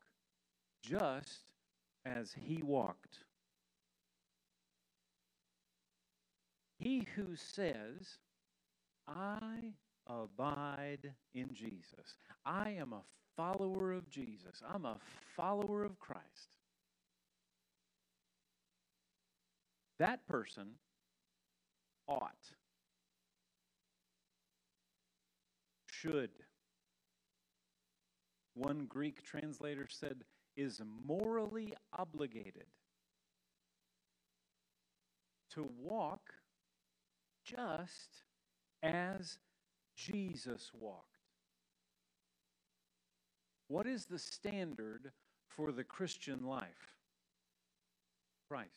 just 0.80 1.40
as 2.04 2.32
he 2.32 2.62
walked. 2.62 3.18
He 6.78 7.06
who 7.16 7.36
says, 7.36 8.18
I 9.06 9.72
abide 10.06 11.14
in 11.34 11.54
Jesus, 11.54 12.16
I 12.44 12.70
am 12.70 12.92
a 12.92 13.02
follower 13.36 13.92
of 13.92 14.08
Jesus, 14.10 14.62
I'm 14.68 14.84
a 14.84 14.98
follower 15.36 15.84
of 15.84 15.98
Christ. 15.98 16.50
That 19.98 20.26
person 20.26 20.72
ought, 22.08 22.52
should. 25.90 26.30
One 28.54 28.86
Greek 28.86 29.22
translator 29.24 29.86
said, 29.88 30.24
is 30.56 30.80
morally 31.06 31.74
obligated 31.96 32.66
to 35.50 35.68
walk 35.78 36.34
just 37.44 38.22
as 38.82 39.38
Jesus 39.96 40.70
walked. 40.74 41.18
What 43.68 43.86
is 43.86 44.06
the 44.06 44.18
standard 44.18 45.12
for 45.48 45.72
the 45.72 45.84
Christian 45.84 46.44
life? 46.44 46.94
Christ. 48.48 48.70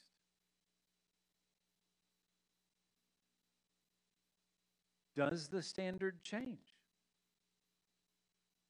Does 5.15 5.47
the 5.47 5.63
standard 5.63 6.23
change? 6.23 6.77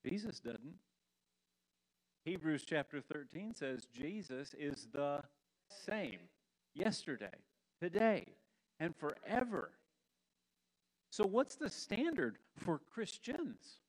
Jesus 0.06 0.40
doesn't. 0.40 0.76
Hebrews 2.28 2.66
chapter 2.68 3.00
13 3.00 3.56
says 3.56 3.88
Jesus 3.96 4.54
is 4.60 4.90
the 4.92 5.22
same 5.70 6.20
yesterday, 6.76 7.32
today, 7.82 8.26
and 8.82 8.94
forever. 8.94 9.72
So, 11.10 11.26
what's 11.26 11.56
the 11.56 11.70
standard 11.70 12.38
for 12.58 12.82
Christians? 12.94 13.80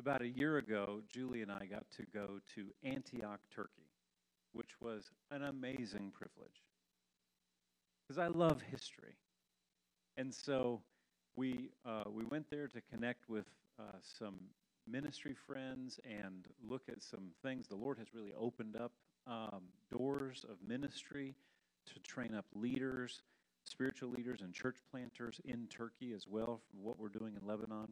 About 0.00 0.22
a 0.22 0.28
year 0.28 0.56
ago, 0.56 1.02
Julie 1.12 1.42
and 1.42 1.52
I 1.52 1.66
got 1.66 1.84
to 1.98 2.06
go 2.14 2.40
to 2.54 2.64
Antioch, 2.82 3.40
Turkey, 3.54 3.90
which 4.54 4.80
was 4.80 5.10
an 5.30 5.42
amazing 5.42 6.12
privilege. 6.14 6.62
Because 8.08 8.18
I 8.18 8.28
love 8.28 8.62
history. 8.62 9.18
And 10.16 10.34
so 10.34 10.80
we, 11.36 11.72
uh, 11.84 12.04
we 12.10 12.24
went 12.24 12.48
there 12.48 12.68
to 12.68 12.80
connect 12.90 13.28
with 13.28 13.44
uh, 13.78 13.98
some 14.00 14.36
ministry 14.86 15.34
friends 15.46 15.98
and 16.04 16.46
look 16.68 16.82
at 16.88 17.02
some 17.02 17.30
things. 17.42 17.68
The 17.68 17.76
Lord 17.76 17.98
has 17.98 18.14
really 18.14 18.32
opened 18.38 18.76
up 18.76 18.92
um, 19.26 19.62
doors 19.90 20.44
of 20.48 20.56
ministry 20.66 21.34
to 21.86 22.00
train 22.00 22.34
up 22.34 22.46
leaders, 22.54 23.22
spiritual 23.64 24.10
leaders, 24.10 24.40
and 24.42 24.52
church 24.52 24.76
planters 24.90 25.40
in 25.44 25.66
Turkey 25.68 26.12
as 26.14 26.26
well, 26.28 26.60
what 26.72 26.98
we're 26.98 27.08
doing 27.08 27.34
in 27.40 27.46
Lebanon. 27.46 27.88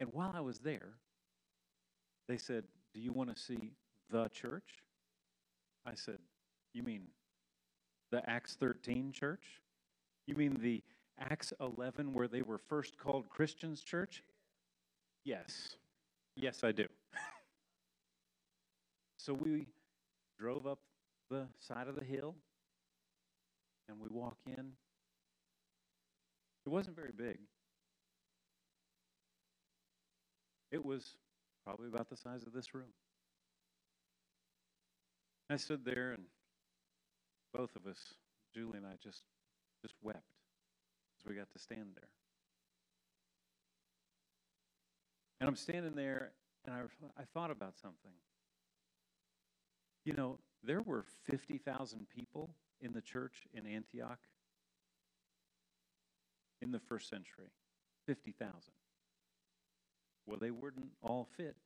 And 0.00 0.10
while 0.12 0.32
I 0.34 0.40
was 0.40 0.58
there, 0.58 0.94
they 2.28 2.38
said, 2.38 2.64
Do 2.94 3.00
you 3.00 3.12
want 3.12 3.34
to 3.34 3.40
see 3.40 3.72
the 4.10 4.28
church? 4.28 4.84
I 5.84 5.94
said, 5.94 6.18
You 6.72 6.82
mean 6.82 7.02
the 8.10 8.28
Acts 8.28 8.54
13 8.54 9.12
church? 9.12 9.60
You 10.26 10.34
mean 10.34 10.58
the 10.60 10.82
Acts 11.20 11.52
11 11.60 12.12
where 12.12 12.28
they 12.28 12.42
were 12.42 12.58
first 12.58 12.96
called 12.96 13.28
Christians 13.28 13.82
church? 13.82 14.22
Yes. 15.24 15.76
Yes, 16.36 16.62
I 16.62 16.72
do. 16.72 16.86
so 19.16 19.34
we 19.34 19.66
drove 20.38 20.66
up 20.66 20.78
the 21.30 21.46
side 21.58 21.88
of 21.88 21.96
the 21.96 22.04
hill 22.04 22.36
and 23.88 23.98
we 24.00 24.08
walk 24.10 24.36
in. 24.46 24.72
It 26.66 26.68
wasn't 26.68 26.96
very 26.96 27.12
big. 27.16 27.38
It 30.70 30.84
was 30.84 31.14
probably 31.64 31.88
about 31.88 32.10
the 32.10 32.16
size 32.16 32.44
of 32.46 32.52
this 32.52 32.74
room. 32.74 32.92
I 35.50 35.56
stood 35.56 35.84
there 35.84 36.12
and 36.12 36.24
both 37.54 37.74
of 37.74 37.86
us, 37.86 37.98
Julie 38.54 38.76
and 38.76 38.86
I, 38.86 38.92
just 39.02 39.22
just 39.82 39.94
wept 40.02 40.37
we 41.28 41.34
got 41.34 41.50
to 41.52 41.58
stand 41.58 41.90
there. 41.94 42.08
And 45.40 45.48
I'm 45.48 45.56
standing 45.56 45.94
there, 45.94 46.32
and 46.64 46.74
I, 46.74 46.80
I 47.20 47.24
thought 47.34 47.50
about 47.50 47.76
something. 47.76 48.12
You 50.04 50.14
know, 50.14 50.38
there 50.64 50.82
were 50.82 51.04
50,000 51.30 52.06
people 52.08 52.50
in 52.80 52.92
the 52.92 53.00
church 53.00 53.46
in 53.52 53.66
Antioch 53.66 54.18
in 56.60 56.72
the 56.72 56.80
first 56.80 57.08
century. 57.08 57.52
50,000. 58.06 58.54
Well, 60.26 60.38
they 60.40 60.50
wouldn't 60.50 60.88
all 61.02 61.28
fit 61.36 61.56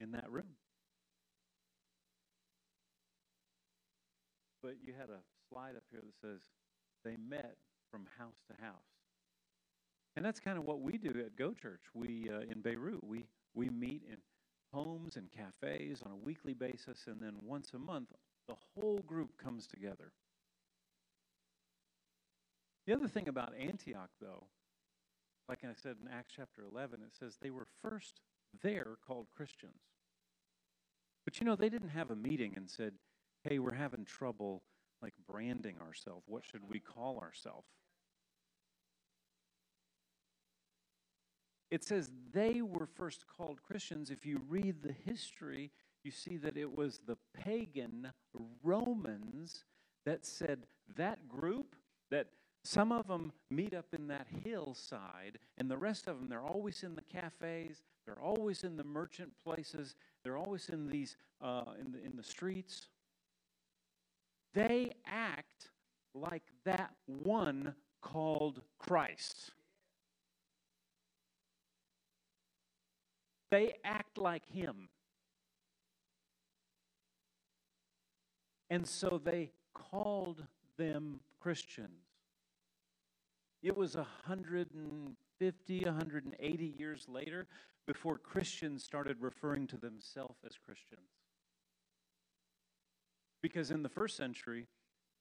in 0.00 0.12
that 0.12 0.30
room. 0.30 0.56
but 4.62 4.76
you 4.84 4.92
had 4.98 5.08
a 5.08 5.20
slide 5.48 5.76
up 5.76 5.84
here 5.90 6.02
that 6.04 6.20
says 6.20 6.40
they 7.04 7.16
met 7.16 7.56
from 7.90 8.06
house 8.18 8.42
to 8.48 8.64
house. 8.64 8.74
And 10.16 10.24
that's 10.24 10.40
kind 10.40 10.58
of 10.58 10.64
what 10.64 10.80
we 10.80 10.98
do 10.98 11.10
at 11.10 11.36
Go 11.36 11.52
Church. 11.52 11.82
We 11.94 12.28
uh, 12.32 12.40
in 12.50 12.60
Beirut, 12.60 13.04
we 13.04 13.26
we 13.54 13.68
meet 13.68 14.02
in 14.08 14.16
homes 14.72 15.16
and 15.16 15.28
cafes 15.30 16.02
on 16.04 16.12
a 16.12 16.16
weekly 16.16 16.54
basis, 16.54 17.04
and 17.06 17.20
then 17.20 17.34
once 17.42 17.72
a 17.74 17.78
month, 17.78 18.08
the 18.48 18.54
whole 18.74 18.98
group 19.06 19.30
comes 19.42 19.66
together. 19.66 20.12
The 22.86 22.94
other 22.94 23.08
thing 23.08 23.28
about 23.28 23.52
Antioch, 23.58 24.10
though, 24.20 24.46
like 25.48 25.60
I 25.64 25.74
said 25.80 25.96
in 26.02 26.08
Acts 26.10 26.32
chapter 26.36 26.62
11, 26.72 27.00
it 27.02 27.14
says 27.18 27.36
they 27.40 27.50
were 27.50 27.66
first 27.82 28.20
there 28.62 28.96
called 29.06 29.26
Christians. 29.36 29.82
But 31.24 31.38
you 31.38 31.46
know, 31.46 31.56
they 31.56 31.68
didn't 31.68 31.90
have 31.90 32.10
a 32.10 32.16
meeting 32.16 32.54
and 32.56 32.68
said, 32.68 32.94
hey, 33.44 33.58
we're 33.58 33.74
having 33.74 34.04
trouble 34.04 34.62
like 35.02 35.14
branding 35.28 35.76
ourselves. 35.80 36.24
What 36.26 36.44
should 36.44 36.68
we 36.68 36.80
call 36.80 37.18
ourselves? 37.18 37.66
It 41.70 41.84
says 41.84 42.10
they 42.32 42.62
were 42.62 42.86
first 42.86 43.24
called 43.26 43.62
Christians. 43.62 44.10
If 44.10 44.26
you 44.26 44.40
read 44.48 44.82
the 44.82 44.92
history, 44.92 45.70
you 46.02 46.10
see 46.10 46.36
that 46.38 46.56
it 46.56 46.76
was 46.76 47.00
the 47.06 47.16
pagan 47.34 48.12
Romans 48.62 49.64
that 50.04 50.26
said 50.26 50.66
that 50.96 51.28
group, 51.28 51.76
that 52.10 52.28
some 52.64 52.92
of 52.92 53.06
them 53.06 53.32
meet 53.50 53.72
up 53.72 53.86
in 53.96 54.08
that 54.08 54.26
hillside, 54.44 55.38
and 55.58 55.70
the 55.70 55.76
rest 55.76 56.08
of 56.08 56.18
them, 56.18 56.28
they're 56.28 56.42
always 56.42 56.82
in 56.82 56.94
the 56.94 57.02
cafes, 57.02 57.82
they're 58.04 58.20
always 58.20 58.64
in 58.64 58.76
the 58.76 58.84
merchant 58.84 59.32
places, 59.42 59.94
they're 60.22 60.36
always 60.36 60.68
in 60.68 60.88
these 60.88 61.16
uh, 61.40 61.64
in 61.78 61.92
the 61.92 62.04
in 62.04 62.16
the 62.16 62.22
streets. 62.22 62.88
They 64.52 64.92
act 65.06 65.70
like 66.14 66.42
that 66.64 66.90
one 67.06 67.74
called 68.02 68.62
Christ. 68.78 69.52
They 73.50 73.74
act 73.84 74.18
like 74.18 74.46
him. 74.46 74.88
And 78.68 78.86
so 78.86 79.20
they 79.22 79.50
called 79.74 80.46
them 80.76 81.20
Christians. 81.40 82.06
It 83.62 83.76
was 83.76 83.96
150, 83.96 85.84
180 85.84 86.74
years 86.78 87.06
later 87.08 87.46
before 87.86 88.16
Christians 88.16 88.84
started 88.84 89.16
referring 89.20 89.66
to 89.66 89.76
themselves 89.76 90.38
as 90.46 90.52
Christians. 90.64 91.00
Because 93.42 93.70
in 93.70 93.82
the 93.82 93.88
first 93.88 94.16
century, 94.16 94.66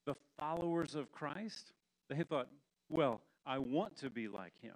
the 0.06 0.16
followers 0.38 0.96
of 0.96 1.12
Christ, 1.12 1.72
they 2.10 2.24
thought, 2.24 2.50
well, 2.90 3.22
I 3.46 3.58
want 3.58 3.98
to 3.98 4.10
be 4.10 4.28
like 4.28 4.54
him, 4.62 4.76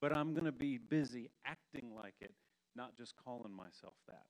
but 0.00 0.16
I'm 0.16 0.32
going 0.32 0.44
to 0.44 0.52
be 0.52 0.78
busy 0.78 1.30
acting 1.44 1.90
like 1.94 2.14
it, 2.20 2.32
not 2.76 2.96
just 2.96 3.14
calling 3.16 3.54
myself 3.54 3.94
that. 4.08 4.24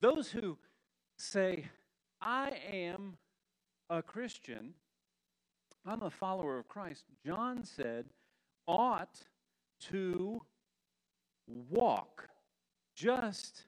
Those 0.00 0.30
who 0.30 0.58
say, 1.16 1.66
I 2.20 2.50
am 2.72 3.18
a 3.88 4.02
Christian, 4.02 4.74
I'm 5.86 6.02
a 6.02 6.10
follower 6.10 6.58
of 6.58 6.68
Christ, 6.68 7.04
John 7.24 7.62
said, 7.64 8.06
ought 8.66 9.20
to 9.90 10.40
walk 11.46 12.28
just 12.96 13.64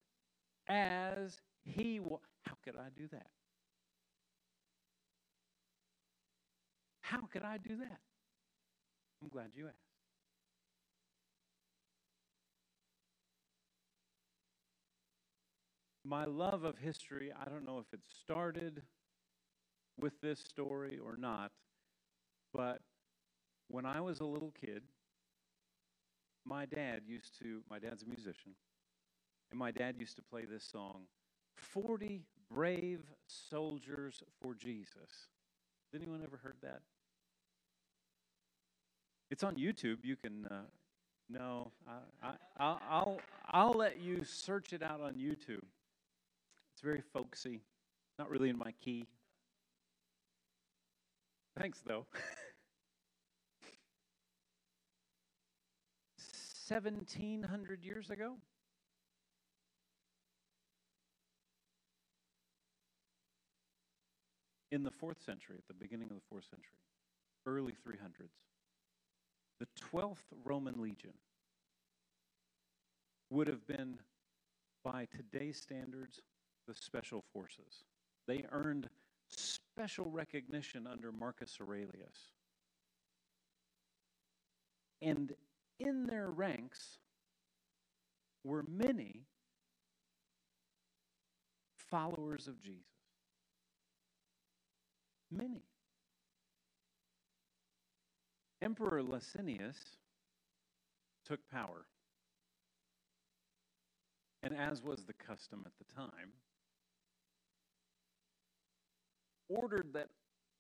as 0.69 1.41
he 1.65 2.01
wa- 2.01 2.19
How 2.43 2.55
could 2.65 2.77
I 2.77 2.89
do 2.97 3.07
that? 3.13 3.27
How 7.01 7.21
could 7.33 7.43
I 7.43 7.59
do 7.59 7.77
that? 7.77 8.01
I'm 9.23 9.29
glad 9.29 9.51
you 9.55 9.67
asked. 9.67 9.84
My 16.05 16.25
love 16.25 16.65
of 16.65 16.77
history, 16.79 17.33
I 17.33 17.49
don't 17.49 17.65
know 17.65 17.79
if 17.79 17.93
it 17.93 18.01
started 18.23 18.83
with 19.99 20.21
this 20.21 20.39
story 20.39 20.99
or 21.03 21.17
not, 21.17 21.51
but 22.53 22.81
when 23.69 23.87
I 23.87 24.01
was 24.01 24.21
a 24.21 24.25
little 24.25 24.53
kid, 24.61 24.83
my 26.45 26.67
dad 26.67 27.03
used 27.07 27.39
to, 27.41 27.63
my 27.71 27.79
dad's 27.79 28.03
a 28.03 28.07
musician, 28.07 28.53
and 29.51 29.59
my 29.59 29.71
dad 29.71 29.97
used 29.99 30.17
to 30.17 30.23
play 30.23 30.45
this 30.45 30.65
song 30.65 31.07
40 31.57 32.21
Brave 32.53 33.03
Soldiers 33.27 34.23
for 34.43 34.55
Jesus. 34.55 35.29
Has 35.93 36.03
anyone 36.03 36.21
ever 36.23 36.37
heard 36.37 36.57
that? 36.63 36.83
It's 39.31 39.43
on 39.43 39.55
YouTube. 39.55 39.99
You 40.03 40.17
can, 40.17 40.47
uh, 40.51 40.63
no, 41.31 41.73
I, 41.89 42.29
I, 42.29 42.35
I'll, 42.59 42.81
I'll, 42.91 43.21
I'll 43.49 43.73
let 43.73 44.01
you 44.01 44.23
search 44.25 44.73
it 44.73 44.83
out 44.83 45.01
on 45.01 45.15
YouTube. 45.15 45.63
It's 46.75 46.83
very 46.83 47.03
folksy, 47.13 47.61
not 48.19 48.29
really 48.29 48.51
in 48.51 48.59
my 48.59 48.73
key. 48.85 49.07
Thanks, 51.57 51.81
though. 51.87 52.07
1700 56.69 57.85
years 57.85 58.11
ago? 58.11 58.35
In 64.73 64.83
the 64.83 64.91
fourth 64.91 65.23
century, 65.25 65.57
at 65.59 65.69
the 65.69 65.75
beginning 65.75 66.09
of 66.11 66.17
the 66.17 66.23
fourth 66.29 66.45
century, 66.51 66.81
early 67.47 67.75
300s, 67.87 68.33
the 69.61 69.67
12th 69.93 70.17
Roman 70.45 70.83
legion 70.83 71.13
would 73.31 73.47
have 73.47 73.65
been, 73.69 73.99
by 74.83 75.07
today's 75.17 75.61
standards, 75.61 76.19
the 76.67 76.75
special 76.75 77.25
forces. 77.33 77.85
They 78.27 78.45
earned 78.51 78.89
special 79.29 80.11
recognition 80.11 80.87
under 80.87 81.13
Marcus 81.13 81.59
Aurelius. 81.61 82.33
And 85.03 85.33
in 85.79 86.07
their 86.07 86.31
ranks 86.31 86.99
were 88.45 88.65
many 88.69 89.23
followers 91.91 92.49
of 92.49 92.61
Jesus. 92.63 92.83
Many. 95.31 95.63
Emperor 98.63 99.03
Licinius 99.03 99.77
took 101.27 101.41
power. 101.51 101.87
And 104.43 104.57
as 104.57 104.83
was 104.83 105.05
the 105.05 105.13
custom 105.15 105.65
at 105.67 105.73
the 105.79 105.95
time, 105.95 106.33
ordered 109.49 109.93
that 109.95 110.09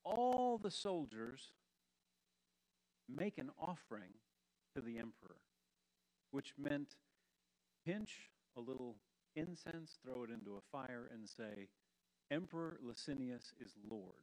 all 0.05 0.59
the 0.59 0.70
soldiers 0.70 1.53
make 3.09 3.38
an 3.38 3.51
offering 3.59 4.12
to 4.75 4.83
the 4.83 4.99
emperor, 4.99 5.37
which 6.31 6.55
meant 6.59 6.97
pinch 7.87 8.31
a 8.57 8.61
little 8.61 8.97
incense, 9.37 9.99
throw 10.05 10.25
it 10.25 10.31
into 10.31 10.57
a 10.57 10.77
fire, 10.77 11.09
and 11.12 11.29
say, 11.29 11.68
Emperor 12.31 12.79
Licinius 12.83 13.53
is 13.61 13.73
Lord. 13.88 14.14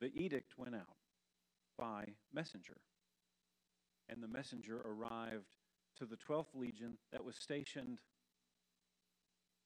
The 0.00 0.12
edict 0.16 0.54
went 0.56 0.74
out 0.74 0.96
by 1.78 2.06
messenger, 2.32 2.78
and 4.08 4.22
the 4.22 4.28
messenger 4.28 4.80
arrived 4.84 5.54
to 5.98 6.06
the 6.06 6.16
12th 6.16 6.54
Legion 6.54 6.98
that 7.12 7.24
was 7.24 7.36
stationed 7.36 8.00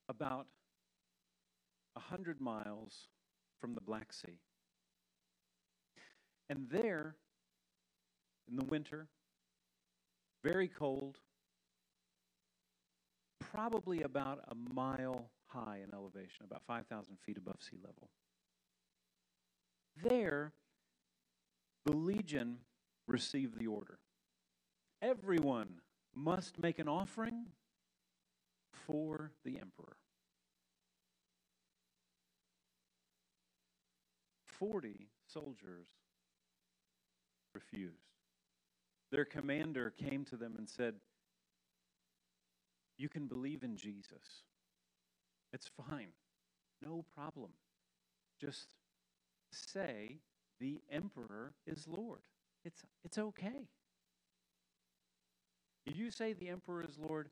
about 0.08 0.46
a 1.96 2.00
hundred 2.00 2.40
miles 2.40 3.08
from 3.60 3.74
the 3.74 3.80
Black 3.80 4.12
Sea. 4.12 4.38
And 6.48 6.68
there, 6.70 7.16
in 8.48 8.56
the 8.56 8.64
winter, 8.64 9.08
very 10.44 10.68
cold, 10.68 11.18
probably 13.40 14.02
about 14.02 14.40
a 14.48 14.54
mile 14.74 15.30
high 15.46 15.80
in 15.82 15.92
elevation, 15.92 16.44
about 16.44 16.62
5,000 16.66 17.16
feet 17.24 17.36
above 17.36 17.56
sea 17.60 17.78
level. 17.82 18.10
There, 20.02 20.52
the 21.84 21.96
legion 21.96 22.58
received 23.08 23.58
the 23.58 23.66
order. 23.66 23.98
Everyone 25.02 25.80
must 26.14 26.58
make 26.60 26.78
an 26.78 26.88
offering 26.88 27.46
for 28.86 29.32
the 29.44 29.58
emperor. 29.58 29.96
40 34.46 35.08
soldiers 35.26 35.88
refused. 37.54 37.94
Their 39.10 39.24
commander 39.24 39.90
came 39.90 40.24
to 40.26 40.36
them 40.36 40.54
and 40.56 40.68
said, 40.68 40.94
You 42.96 43.08
can 43.08 43.26
believe 43.26 43.62
in 43.62 43.76
Jesus. 43.76 44.44
It's 45.52 45.68
fine. 45.68 46.08
No 46.82 47.04
problem. 47.14 47.50
Just 48.40 48.74
say 49.52 50.18
the 50.60 50.80
emperor 50.90 51.54
is 51.66 51.86
Lord. 51.86 52.20
It's, 52.64 52.82
it's 53.04 53.18
okay. 53.18 53.68
If 55.86 55.96
you 55.96 56.10
say 56.10 56.32
the 56.32 56.48
emperor 56.48 56.82
is 56.82 56.98
Lord, 56.98 57.28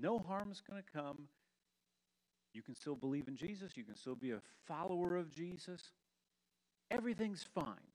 no 0.00 0.18
harm's 0.18 0.60
going 0.60 0.82
to 0.82 0.98
come. 0.98 1.28
You 2.52 2.62
can 2.62 2.74
still 2.74 2.96
believe 2.96 3.28
in 3.28 3.36
Jesus. 3.36 3.76
You 3.76 3.84
can 3.84 3.96
still 3.96 4.14
be 4.14 4.32
a 4.32 4.40
follower 4.66 5.16
of 5.16 5.30
Jesus. 5.30 5.92
Everything's 6.90 7.44
fine. 7.54 7.90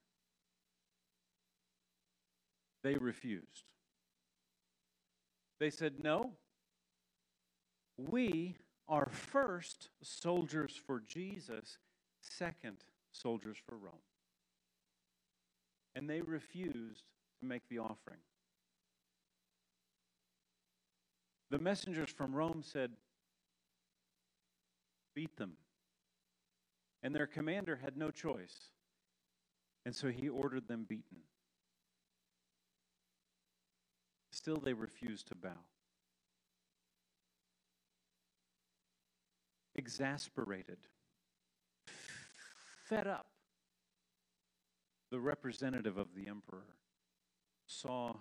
They 2.84 2.96
refused. 2.96 3.66
They 5.60 5.70
said, 5.70 6.04
No, 6.04 6.32
we 7.98 8.58
are 8.88 9.10
first 9.10 9.90
soldiers 10.02 10.80
for 10.86 11.02
Jesus, 11.08 11.78
second 12.22 12.78
soldiers 13.12 13.58
for 13.68 13.76
Rome. 13.76 13.94
And 15.96 16.10
they 16.10 16.22
refused 16.22 17.04
to 17.40 17.46
make 17.46 17.68
the 17.70 17.80
offering. 17.80 18.20
The 21.50 21.60
messengers 21.60 22.10
from 22.10 22.34
Rome 22.34 22.64
said, 22.64 22.92
Beat 25.14 25.38
them. 25.38 25.54
And 27.04 27.14
their 27.14 27.28
commander 27.28 27.80
had 27.82 27.96
no 27.98 28.12
choice. 28.12 28.72
And 29.86 29.96
so 29.96 30.10
he 30.10 30.28
ordered 30.28 30.68
them 30.68 30.86
beaten. 30.88 31.20
Still, 34.32 34.58
they 34.58 34.74
refused 34.74 35.28
to 35.28 35.36
bow. 35.36 35.58
Exasperated, 39.76 40.78
fed 42.90 43.08
up, 43.08 43.28
the 45.12 45.20
representative 45.20 45.98
of 45.98 46.16
the 46.16 46.28
emperor 46.28 46.66
saw 47.68 48.16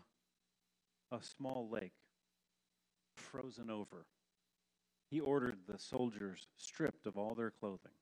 a 1.12 1.22
small 1.22 1.68
lake 1.70 2.03
frozen 3.34 3.70
over. 3.70 4.06
He 5.10 5.20
ordered 5.20 5.58
the 5.66 5.78
soldiers 5.78 6.46
stripped 6.56 7.06
of 7.06 7.16
all 7.16 7.34
their 7.34 7.50
clothing. 7.50 7.92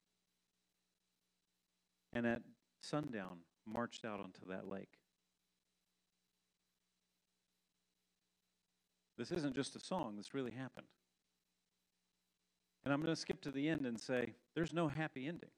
And 2.12 2.26
at 2.26 2.42
sundown, 2.80 3.38
marched 3.66 4.04
out 4.04 4.20
onto 4.20 4.46
that 4.48 4.68
lake. 4.68 4.98
This 9.16 9.30
isn't 9.30 9.54
just 9.54 9.76
a 9.76 9.80
song, 9.80 10.14
this 10.16 10.34
really 10.34 10.50
happened. 10.50 10.86
And 12.84 12.92
I'm 12.92 13.00
going 13.00 13.14
to 13.14 13.20
skip 13.20 13.40
to 13.42 13.50
the 13.50 13.68
end 13.68 13.86
and 13.86 13.98
say 13.98 14.34
there's 14.54 14.72
no 14.72 14.88
happy 14.88 15.26
ending. 15.26 15.50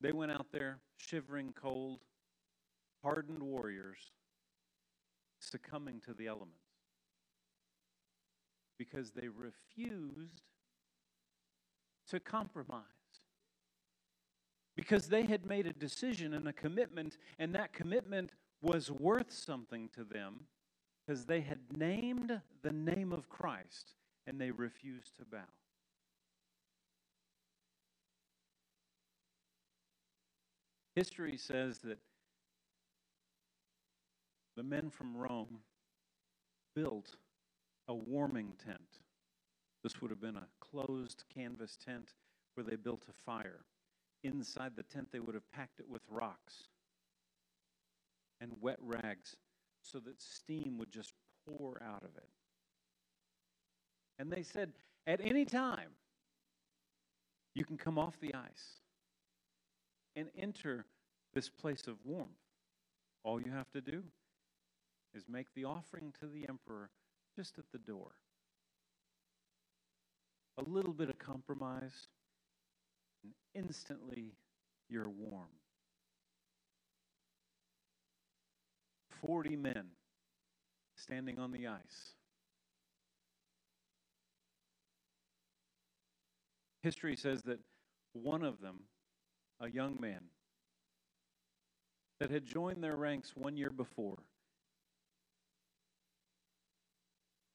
They 0.00 0.12
went 0.12 0.30
out 0.30 0.46
there 0.52 0.78
shivering 0.98 1.52
cold, 1.60 2.00
hardened 3.06 3.40
warriors, 3.40 3.98
succumbing 5.38 6.00
to 6.00 6.12
the 6.12 6.26
elements 6.26 6.58
because 8.76 9.12
they 9.12 9.28
refused 9.28 10.42
to 12.10 12.18
compromise. 12.18 12.82
Because 14.74 15.06
they 15.06 15.22
had 15.22 15.46
made 15.46 15.68
a 15.68 15.72
decision 15.72 16.34
and 16.34 16.48
a 16.48 16.52
commitment, 16.52 17.16
and 17.38 17.54
that 17.54 17.72
commitment 17.72 18.32
was 18.60 18.90
worth 18.90 19.32
something 19.32 19.88
to 19.94 20.02
them 20.02 20.40
because 21.06 21.26
they 21.26 21.40
had 21.40 21.60
named 21.76 22.40
the 22.62 22.72
name 22.72 23.12
of 23.12 23.28
Christ 23.28 23.94
and 24.26 24.40
they 24.40 24.50
refused 24.50 25.16
to 25.18 25.24
bow. 25.24 25.38
History 30.96 31.36
says 31.36 31.78
that 31.84 31.98
the 34.56 34.62
men 34.62 34.90
from 34.90 35.16
Rome 35.16 35.60
built 36.74 37.16
a 37.88 37.94
warming 37.94 38.52
tent. 38.64 39.00
This 39.82 40.00
would 40.00 40.10
have 40.10 40.20
been 40.20 40.36
a 40.36 40.48
closed 40.60 41.24
canvas 41.32 41.76
tent 41.84 42.14
where 42.54 42.64
they 42.64 42.76
built 42.76 43.04
a 43.08 43.12
fire. 43.12 43.60
Inside 44.24 44.72
the 44.74 44.82
tent, 44.82 45.08
they 45.12 45.20
would 45.20 45.34
have 45.34 45.50
packed 45.52 45.78
it 45.78 45.88
with 45.88 46.02
rocks 46.10 46.64
and 48.40 48.52
wet 48.60 48.78
rags 48.80 49.36
so 49.82 49.98
that 50.00 50.20
steam 50.20 50.76
would 50.78 50.90
just 50.90 51.12
pour 51.46 51.80
out 51.82 52.02
of 52.02 52.16
it. 52.16 52.28
And 54.18 54.30
they 54.30 54.42
said, 54.42 54.72
at 55.06 55.20
any 55.20 55.44
time, 55.44 55.90
you 57.54 57.64
can 57.64 57.76
come 57.76 57.98
off 57.98 58.18
the 58.20 58.34
ice 58.34 58.80
and 60.16 60.28
enter 60.36 60.86
this 61.34 61.48
place 61.48 61.86
of 61.86 61.96
warmth. 62.04 62.30
All 63.22 63.40
you 63.40 63.52
have 63.52 63.70
to 63.72 63.80
do 63.80 64.02
is 65.16 65.24
make 65.28 65.46
the 65.54 65.64
offering 65.64 66.12
to 66.20 66.26
the 66.26 66.46
emperor 66.48 66.90
just 67.34 67.58
at 67.58 67.64
the 67.72 67.78
door. 67.78 68.12
A 70.58 70.62
little 70.68 70.92
bit 70.92 71.08
of 71.08 71.18
compromise, 71.18 72.08
and 73.24 73.32
instantly 73.54 74.34
you're 74.88 75.08
warm. 75.08 75.48
40 79.26 79.56
men 79.56 79.86
standing 80.96 81.38
on 81.38 81.50
the 81.50 81.66
ice. 81.66 82.14
History 86.82 87.16
says 87.16 87.42
that 87.42 87.58
one 88.12 88.44
of 88.44 88.60
them, 88.60 88.80
a 89.60 89.68
young 89.68 89.98
man, 90.00 90.20
that 92.20 92.30
had 92.30 92.44
joined 92.46 92.82
their 92.82 92.96
ranks 92.96 93.32
one 93.34 93.56
year 93.56 93.70
before, 93.70 94.18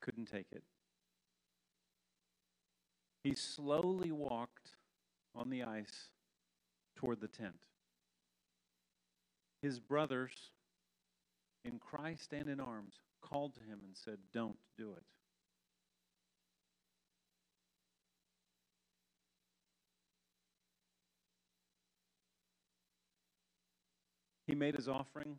couldn't 0.02 0.26
take 0.26 0.48
it. 0.52 0.64
He 3.24 3.36
slowly 3.36 4.12
walked 4.12 4.72
on 5.36 5.50
the 5.50 5.64
ice 5.64 6.10
toward 6.96 7.22
the 7.22 7.28
tent. 7.28 7.68
His 9.62 9.80
brothers, 9.80 10.32
in 11.64 11.78
Christ 11.78 12.34
and 12.34 12.50
in 12.50 12.60
arms, 12.60 12.96
called 13.22 13.54
to 13.56 13.60
him 13.60 13.80
and 13.86 13.96
said, 13.96 14.18
Don't 14.34 14.58
do 14.78 14.92
it. 14.94 15.04
He 24.48 24.56
made 24.56 24.76
his 24.76 24.90
offering, 24.90 25.38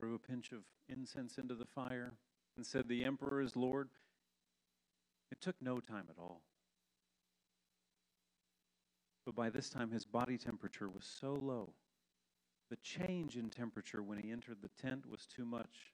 threw 0.00 0.14
a 0.14 0.18
pinch 0.18 0.50
of 0.50 0.62
incense 0.88 1.38
into 1.38 1.54
the 1.54 1.66
fire, 1.66 2.14
and 2.58 2.66
said, 2.66 2.88
The 2.88 3.04
emperor 3.04 3.40
is 3.40 3.56
Lord. 3.56 3.88
It 5.30 5.40
took 5.40 5.54
no 5.62 5.78
time 5.78 6.06
at 6.10 6.20
all. 6.20 6.42
But 9.24 9.36
by 9.36 9.48
this 9.48 9.70
time, 9.70 9.90
his 9.92 10.04
body 10.04 10.36
temperature 10.36 10.88
was 10.88 11.04
so 11.04 11.38
low. 11.40 11.72
The 12.68 12.76
change 12.76 13.36
in 13.36 13.48
temperature 13.48 14.02
when 14.02 14.18
he 14.18 14.32
entered 14.32 14.58
the 14.60 14.70
tent 14.82 15.08
was 15.08 15.24
too 15.24 15.44
much. 15.44 15.92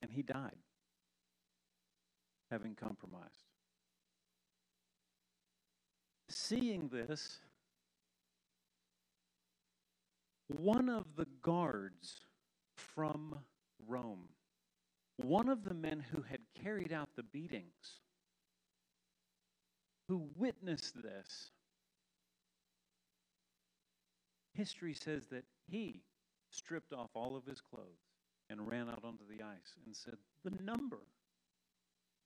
And 0.00 0.10
he 0.10 0.22
died, 0.22 0.56
having 2.50 2.74
compromised. 2.74 3.50
Seeing 6.28 6.88
this, 6.88 7.40
one 10.48 10.88
of 10.88 11.04
the 11.16 11.26
guards 11.42 12.20
from 12.76 13.36
Rome, 13.86 14.28
one 15.16 15.48
of 15.48 15.64
the 15.64 15.74
men 15.74 16.04
who 16.12 16.22
had 16.22 16.40
carried 16.62 16.92
out 16.92 17.08
the 17.16 17.22
beatings, 17.22 18.00
who 20.08 20.28
witnessed 20.36 20.94
this, 21.02 21.50
history 24.54 24.94
says 24.94 25.26
that 25.30 25.44
he 25.68 26.02
stripped 26.50 26.92
off 26.92 27.10
all 27.14 27.36
of 27.36 27.44
his 27.44 27.60
clothes 27.60 28.06
and 28.48 28.70
ran 28.70 28.88
out 28.88 29.02
onto 29.04 29.24
the 29.28 29.42
ice 29.42 29.74
and 29.84 29.94
said, 29.94 30.14
The 30.44 30.62
number 30.62 31.00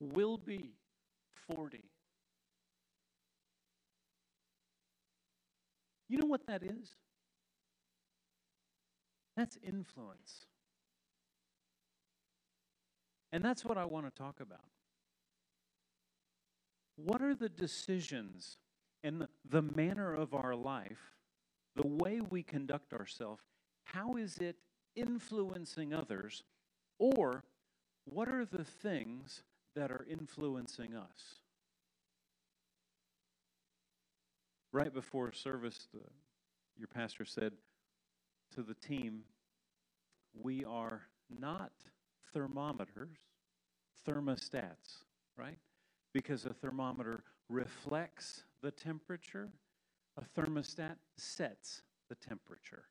will 0.00 0.38
be 0.38 0.74
40. 1.54 1.82
You 6.08 6.18
know 6.18 6.26
what 6.26 6.46
that 6.46 6.62
is? 6.62 6.96
That's 9.40 9.56
influence. 9.66 10.44
And 13.32 13.42
that's 13.42 13.64
what 13.64 13.78
I 13.78 13.86
want 13.86 14.04
to 14.04 14.12
talk 14.12 14.38
about. 14.38 14.66
What 16.96 17.22
are 17.22 17.34
the 17.34 17.48
decisions 17.48 18.58
And 19.02 19.26
the, 19.48 19.62
manner 19.62 20.12
of 20.14 20.34
our 20.34 20.54
life, 20.54 21.14
the 21.74 21.86
way 21.86 22.20
we 22.20 22.42
conduct 22.42 22.92
ourselves, 22.92 23.40
how 23.84 24.16
is 24.16 24.36
it 24.36 24.56
influencing 24.94 25.94
others? 25.94 26.42
Or 26.98 27.44
what 28.04 28.28
are 28.28 28.44
the 28.44 28.64
things 28.64 29.42
that 29.74 29.90
are 29.90 30.04
influencing 30.06 30.94
us? 30.94 31.40
Right 34.70 34.92
before 34.92 35.32
service, 35.32 35.88
the, 35.94 36.02
your 36.76 36.88
pastor 36.88 37.24
said 37.24 37.54
to 38.54 38.62
the 38.62 38.74
team, 38.74 39.22
We 40.34 40.64
are 40.64 41.02
not 41.38 41.72
thermometers, 42.32 43.16
thermostats, 44.06 45.04
right? 45.36 45.58
Because 46.12 46.44
a 46.46 46.54
thermometer 46.54 47.22
reflects 47.48 48.44
the 48.62 48.70
temperature, 48.70 49.50
a 50.16 50.40
thermostat 50.40 50.96
sets 51.16 51.82
the 52.08 52.14
temperature. 52.14 52.84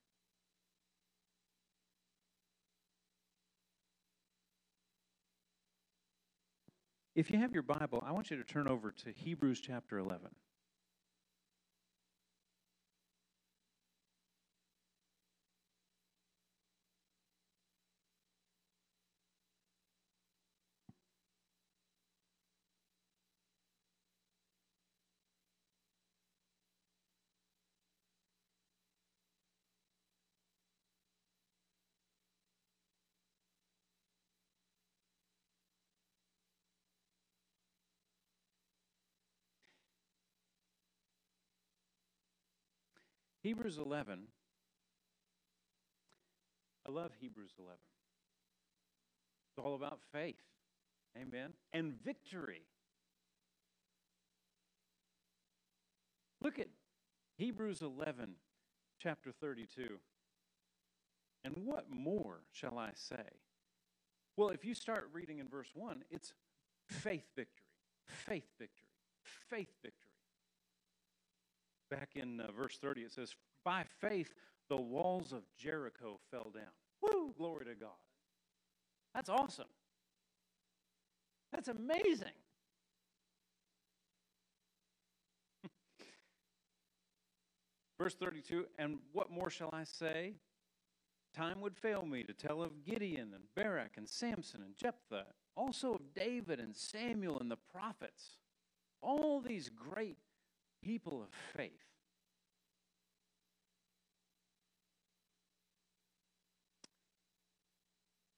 If 7.15 7.31
you 7.31 7.37
have 7.39 7.53
your 7.53 7.63
Bible, 7.63 8.01
I 8.05 8.13
want 8.13 8.31
you 8.31 8.37
to 8.37 8.43
turn 8.43 8.67
over 8.67 8.91
to 8.91 9.11
Hebrews 9.11 9.59
chapter 9.59 9.97
11. 9.97 10.29
Hebrews 43.41 43.77
11. 43.77 44.19
I 46.87 46.91
love 46.91 47.11
Hebrews 47.19 47.53
11. 47.57 47.77
It's 49.49 49.65
all 49.65 49.75
about 49.75 49.99
faith. 50.11 50.35
Amen. 51.17 51.53
And 51.73 51.93
victory. 52.03 52.63
Look 56.41 56.59
at 56.59 56.67
Hebrews 57.37 57.81
11, 57.81 58.35
chapter 59.01 59.31
32. 59.31 59.99
And 61.43 61.55
what 61.65 61.85
more 61.89 62.41
shall 62.51 62.77
I 62.77 62.91
say? 62.93 63.27
Well, 64.35 64.49
if 64.49 64.63
you 64.65 64.73
start 64.73 65.09
reading 65.13 65.39
in 65.39 65.47
verse 65.47 65.69
1, 65.73 66.03
it's 66.09 66.33
faith 66.87 67.25
victory, 67.35 67.65
faith 68.05 68.47
victory, 68.57 68.87
faith 69.49 69.69
victory 69.83 70.08
back 71.89 72.11
in 72.15 72.39
uh, 72.41 72.51
verse 72.51 72.77
30, 72.81 73.01
it 73.01 73.11
says, 73.11 73.35
By 73.63 73.83
faith, 73.99 74.33
the 74.69 74.77
walls 74.77 75.33
of 75.33 75.43
Jericho 75.57 76.19
fell 76.31 76.51
down. 76.53 76.71
Woo! 77.01 77.33
Glory 77.37 77.65
to 77.65 77.75
God. 77.75 77.89
That's 79.13 79.29
awesome. 79.29 79.65
That's 81.51 81.67
amazing. 81.67 82.27
Verse 87.99 88.15
32 88.15 88.67
And 88.77 88.99
what 89.13 89.31
more 89.31 89.49
shall 89.49 89.71
I 89.73 89.83
say? 89.83 90.35
Time 91.35 91.59
would 91.61 91.75
fail 91.75 92.05
me 92.05 92.23
to 92.23 92.33
tell 92.33 92.61
of 92.61 92.83
Gideon 92.83 93.33
and 93.33 93.43
Barak 93.55 93.97
and 93.97 94.07
Samson 94.09 94.61
and 94.61 94.75
Jephthah, 94.75 95.25
also 95.55 95.93
of 95.93 96.13
David 96.15 96.59
and 96.59 96.75
Samuel 96.75 97.39
and 97.39 97.49
the 97.51 97.57
prophets. 97.71 98.39
All 99.01 99.39
these 99.39 99.69
great 99.69 100.17
people 100.81 101.21
of 101.21 101.29
faith. 101.55 101.71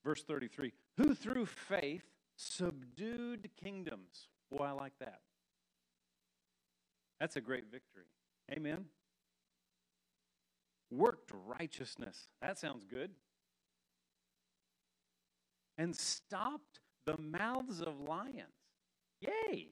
Verse 0.04 0.24
33 0.24 0.74
Who 0.98 1.14
through 1.14 1.46
faith 1.46 2.04
subdued 2.36 3.50
kingdoms. 3.62 4.28
Boy, 4.52 4.66
I 4.66 4.72
like 4.72 4.94
that. 5.00 5.20
That's 7.20 7.36
a 7.36 7.42
great 7.42 7.66
victory. 7.72 8.06
Amen. 8.52 8.86
Worked 10.90 11.32
righteousness. 11.46 12.28
That 12.42 12.58
sounds 12.58 12.84
good. 12.84 13.12
And 15.78 15.96
stopped 15.96 16.80
the 17.06 17.18
mouths 17.18 17.82
of 17.82 18.00
lions. 18.02 18.50
Yay! 19.22 19.68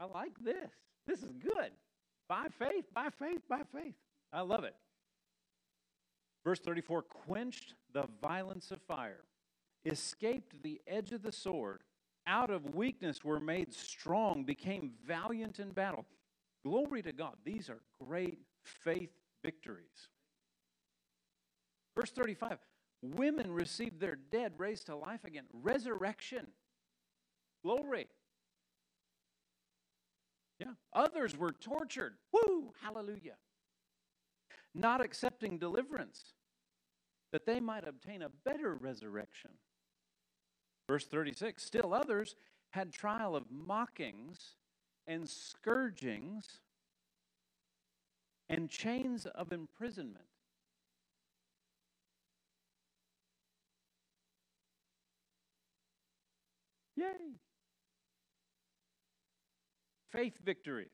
I 0.00 0.04
like 0.04 0.38
this. 0.40 0.70
This 1.08 1.22
is 1.22 1.32
good. 1.32 1.72
By 2.28 2.46
faith, 2.58 2.84
by 2.94 3.08
faith, 3.18 3.40
by 3.48 3.62
faith. 3.74 3.94
I 4.30 4.42
love 4.42 4.64
it. 4.64 4.74
Verse 6.44 6.60
34 6.60 7.02
quenched 7.02 7.74
the 7.94 8.04
violence 8.22 8.70
of 8.70 8.80
fire, 8.82 9.24
escaped 9.86 10.62
the 10.62 10.80
edge 10.86 11.12
of 11.12 11.22
the 11.22 11.32
sword, 11.32 11.80
out 12.26 12.50
of 12.50 12.74
weakness 12.74 13.24
were 13.24 13.40
made 13.40 13.72
strong, 13.72 14.44
became 14.44 14.92
valiant 15.06 15.58
in 15.58 15.70
battle. 15.70 16.04
Glory 16.62 17.02
to 17.02 17.12
God. 17.12 17.36
These 17.42 17.70
are 17.70 17.80
great 18.06 18.38
faith 18.62 19.10
victories. 19.42 20.08
Verse 21.96 22.10
35 22.10 22.58
women 23.02 23.50
received 23.52 24.00
their 24.00 24.16
dead 24.30 24.52
raised 24.58 24.86
to 24.86 24.96
life 24.96 25.24
again. 25.24 25.44
Resurrection. 25.52 26.48
Glory. 27.62 28.08
Yeah. 30.58 30.72
Others 30.92 31.36
were 31.36 31.52
tortured. 31.52 32.14
Woo! 32.32 32.72
Hallelujah. 32.82 33.36
Not 34.74 35.00
accepting 35.00 35.58
deliverance, 35.58 36.34
that 37.32 37.46
they 37.46 37.60
might 37.60 37.86
obtain 37.86 38.22
a 38.22 38.30
better 38.44 38.74
resurrection. 38.74 39.50
Verse 40.88 41.06
36 41.06 41.62
Still 41.62 41.94
others 41.94 42.34
had 42.70 42.92
trial 42.92 43.36
of 43.36 43.44
mockings 43.50 44.54
and 45.06 45.28
scourgings 45.28 46.60
and 48.48 48.68
chains 48.68 49.26
of 49.26 49.52
imprisonment. 49.52 50.24
Yay! 56.96 57.38
Faith 60.10 60.38
victories. 60.44 60.88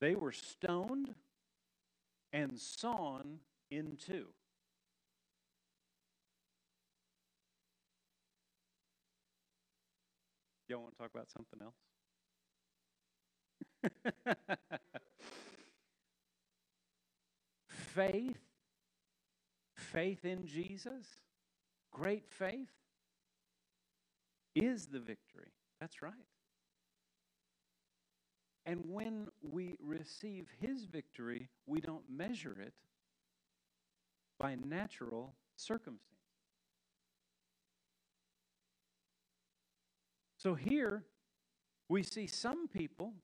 They 0.00 0.14
were 0.14 0.32
stoned 0.32 1.14
and 2.32 2.58
sawn 2.58 3.38
in 3.70 3.96
two. 3.96 4.26
Y'all 10.68 10.80
want 10.80 10.94
to 10.94 10.98
talk 10.98 11.10
about 11.14 11.30
something 11.30 11.60
else? 11.62 11.76
faith, 17.68 18.40
faith 19.74 20.24
in 20.24 20.44
Jesus, 20.44 21.06
great 21.92 22.28
faith, 22.28 22.72
is 24.56 24.86
the 24.86 24.98
victory. 24.98 25.52
That's 25.80 26.02
right. 26.02 26.12
And 28.64 28.80
when 28.88 29.28
we 29.42 29.76
receive 29.80 30.48
his 30.60 30.84
victory, 30.84 31.48
we 31.66 31.80
don't 31.80 32.02
measure 32.10 32.56
it 32.60 32.74
by 34.38 34.56
natural 34.56 35.34
circumstance. 35.56 36.02
So 40.36 40.54
here 40.54 41.04
we 41.88 42.02
see 42.02 42.26
some 42.26 42.68
people 42.68 43.14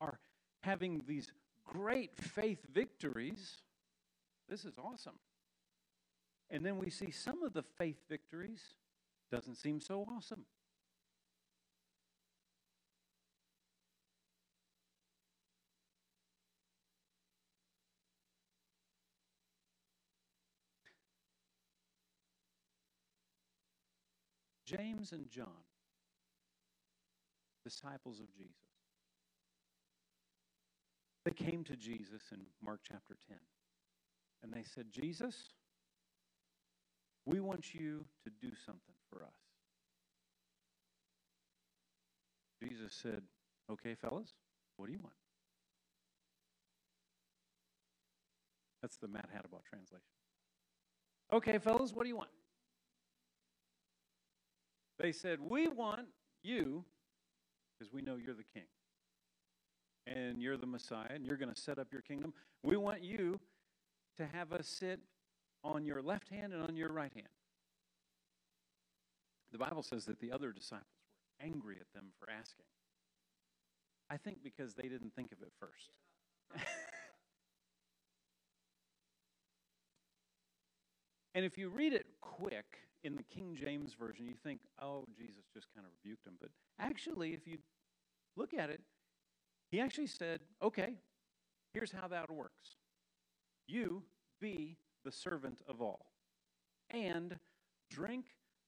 are 0.00 0.18
having 0.62 1.02
these 1.06 1.32
great 1.64 2.16
faith 2.16 2.66
victories. 2.72 3.62
This 4.48 4.64
is 4.64 4.74
awesome. 4.78 5.18
And 6.50 6.64
then 6.64 6.78
we 6.78 6.90
see 6.90 7.10
some 7.10 7.42
of 7.42 7.52
the 7.52 7.62
faith 7.62 7.98
victories 8.08 8.74
doesn't 9.30 9.56
seem 9.56 9.80
so 9.80 10.06
awesome. 10.16 10.44
James 24.68 25.12
and 25.12 25.30
John, 25.30 25.64
disciples 27.64 28.20
of 28.20 28.30
Jesus. 28.36 28.52
They 31.24 31.30
came 31.30 31.64
to 31.64 31.76
Jesus 31.76 32.22
in 32.32 32.40
Mark 32.62 32.80
chapter 32.86 33.16
10 33.28 33.38
and 34.42 34.52
they 34.52 34.62
said, 34.62 34.86
Jesus, 34.90 35.54
we 37.24 37.40
want 37.40 37.74
you 37.74 38.04
to 38.24 38.30
do 38.42 38.54
something 38.64 38.94
for 39.10 39.22
us. 39.22 39.30
Jesus 42.62 42.92
said, 42.92 43.22
Okay, 43.70 43.94
fellas, 43.94 44.32
what 44.76 44.86
do 44.86 44.92
you 44.92 45.00
want? 45.00 45.14
That's 48.82 48.96
the 48.96 49.08
Matt 49.08 49.28
Hattabaugh 49.34 49.64
translation. 49.68 50.00
Okay, 51.32 51.58
fellas, 51.58 51.92
what 51.92 52.04
do 52.04 52.08
you 52.08 52.16
want? 52.16 52.30
They 54.98 55.12
said, 55.12 55.38
We 55.40 55.68
want 55.68 56.08
you, 56.42 56.84
because 57.78 57.92
we 57.92 58.02
know 58.02 58.16
you're 58.16 58.34
the 58.34 58.44
king, 58.54 58.66
and 60.06 60.42
you're 60.42 60.56
the 60.56 60.66
Messiah, 60.66 61.06
and 61.10 61.24
you're 61.24 61.36
going 61.36 61.52
to 61.52 61.60
set 61.60 61.78
up 61.78 61.88
your 61.92 62.02
kingdom. 62.02 62.34
We 62.62 62.76
want 62.76 63.02
you 63.02 63.38
to 64.16 64.26
have 64.26 64.52
us 64.52 64.66
sit 64.66 65.00
on 65.62 65.84
your 65.84 66.02
left 66.02 66.28
hand 66.28 66.52
and 66.52 66.62
on 66.62 66.76
your 66.76 66.92
right 66.92 67.12
hand. 67.14 67.28
The 69.52 69.58
Bible 69.58 69.82
says 69.82 70.04
that 70.06 70.20
the 70.20 70.32
other 70.32 70.52
disciples 70.52 70.84
were 71.40 71.46
angry 71.46 71.76
at 71.80 71.92
them 71.94 72.06
for 72.18 72.28
asking. 72.30 72.66
I 74.10 74.16
think 74.16 74.42
because 74.42 74.74
they 74.74 74.88
didn't 74.88 75.14
think 75.14 75.32
of 75.32 75.38
it 75.42 75.52
first. 75.60 75.92
and 81.34 81.44
if 81.44 81.58
you 81.58 81.68
read 81.68 81.92
it 81.92 82.06
quick 82.20 82.87
in 83.04 83.14
the 83.14 83.22
King 83.22 83.56
James 83.58 83.94
Version, 83.94 84.26
you 84.26 84.34
think, 84.42 84.60
oh, 84.82 85.04
Jesus 85.16 85.44
just 85.52 85.68
kind 85.74 85.86
of 85.86 85.92
rebuked 86.02 86.26
him. 86.26 86.34
But 86.40 86.50
actually, 86.80 87.32
if 87.32 87.46
you 87.46 87.58
look 88.36 88.54
at 88.54 88.70
it, 88.70 88.80
he 89.70 89.80
actually 89.80 90.06
said, 90.06 90.40
okay, 90.62 90.94
here's 91.72 91.92
how 91.92 92.08
that 92.08 92.30
works. 92.30 92.76
You 93.66 94.02
be 94.40 94.76
the 95.04 95.12
servant 95.12 95.60
of 95.68 95.80
all, 95.80 96.12
and 96.90 97.36
drink 97.90 98.26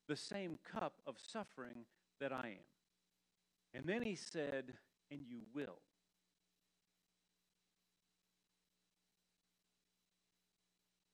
the 0.08 0.16
same 0.16 0.58
cup 0.70 0.94
of 1.06 1.16
suffering 1.18 1.86
that 2.20 2.32
I 2.32 2.48
am. 2.48 2.64
And 3.74 3.84
then 3.86 4.02
he 4.02 4.16
said, 4.16 4.74
and 5.10 5.20
you 5.26 5.42
will. 5.54 5.80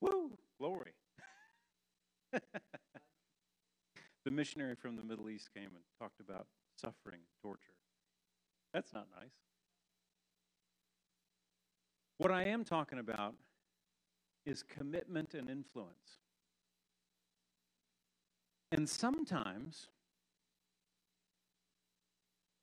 Woo! 0.01 0.39
Glory. 0.59 0.93
the 4.27 4.33
missionary 4.33 4.75
from 4.75 4.97
the 4.97 5.05
Middle 5.05 5.31
East 5.31 5.55
came 5.55 5.69
and 5.69 5.85
talked 6.01 6.19
about 6.19 6.49
suffering, 6.75 7.21
torture. 7.41 7.61
That's 8.75 8.93
not 8.93 9.07
nice. 9.17 9.31
What 12.19 12.33
I 12.33 12.43
am 12.43 12.65
talking 12.65 12.99
about 12.99 13.35
is 14.45 14.65
commitment 14.65 15.35
and 15.35 15.49
influence. 15.49 16.19
And 18.73 18.89
sometimes 18.89 19.87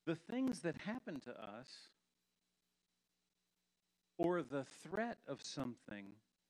the 0.05 0.15
things 0.15 0.59
that 0.63 0.75
happen 0.79 1.21
to 1.21 1.31
us 1.31 1.69
or 4.17 4.41
the 4.41 4.65
threat 4.65 5.19
of 5.29 5.41
something 5.41 6.07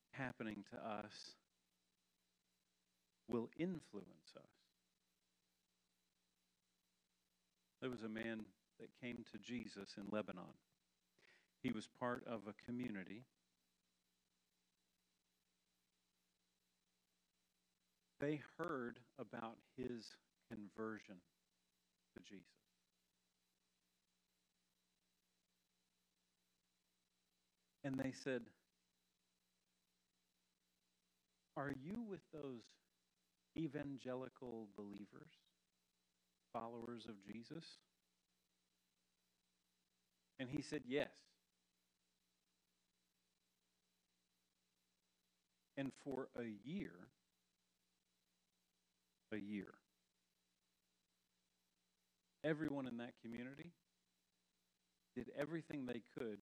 happening 0.09 0.63
to 0.71 0.89
us 0.89 1.35
will 3.29 3.51
influence 3.59 4.33
us. 4.35 4.62
There 7.83 7.91
was 7.91 8.03
a 8.03 8.07
man 8.07 8.45
that 8.79 8.87
came 9.01 9.25
to 9.33 9.37
Jesus 9.39 9.95
in 9.97 10.05
Lebanon. 10.09 10.55
He 11.61 11.73
was 11.73 11.89
part 11.99 12.23
of 12.25 12.43
a 12.47 12.53
community. 12.65 13.25
They 18.21 18.39
heard 18.57 18.99
about 19.19 19.57
his 19.75 20.15
conversion 20.49 21.15
to 22.15 22.23
Jesus. 22.23 22.45
And 27.83 27.99
they 27.99 28.13
said, 28.13 28.43
Are 31.57 31.73
you 31.83 32.01
with 32.09 32.21
those 32.31 32.63
evangelical 33.57 34.69
believers, 34.77 35.42
followers 36.53 37.05
of 37.09 37.15
Jesus? 37.25 37.65
And 40.39 40.49
he 40.49 40.61
said, 40.61 40.81
Yes. 40.87 41.09
And 45.75 45.91
for 46.03 46.29
a 46.39 46.45
year, 46.63 46.93
a 49.31 49.37
year, 49.37 49.73
everyone 52.43 52.87
in 52.87 52.97
that 52.97 53.13
community 53.23 53.71
did 55.15 55.31
everything 55.37 55.85
they 55.85 56.01
could 56.17 56.39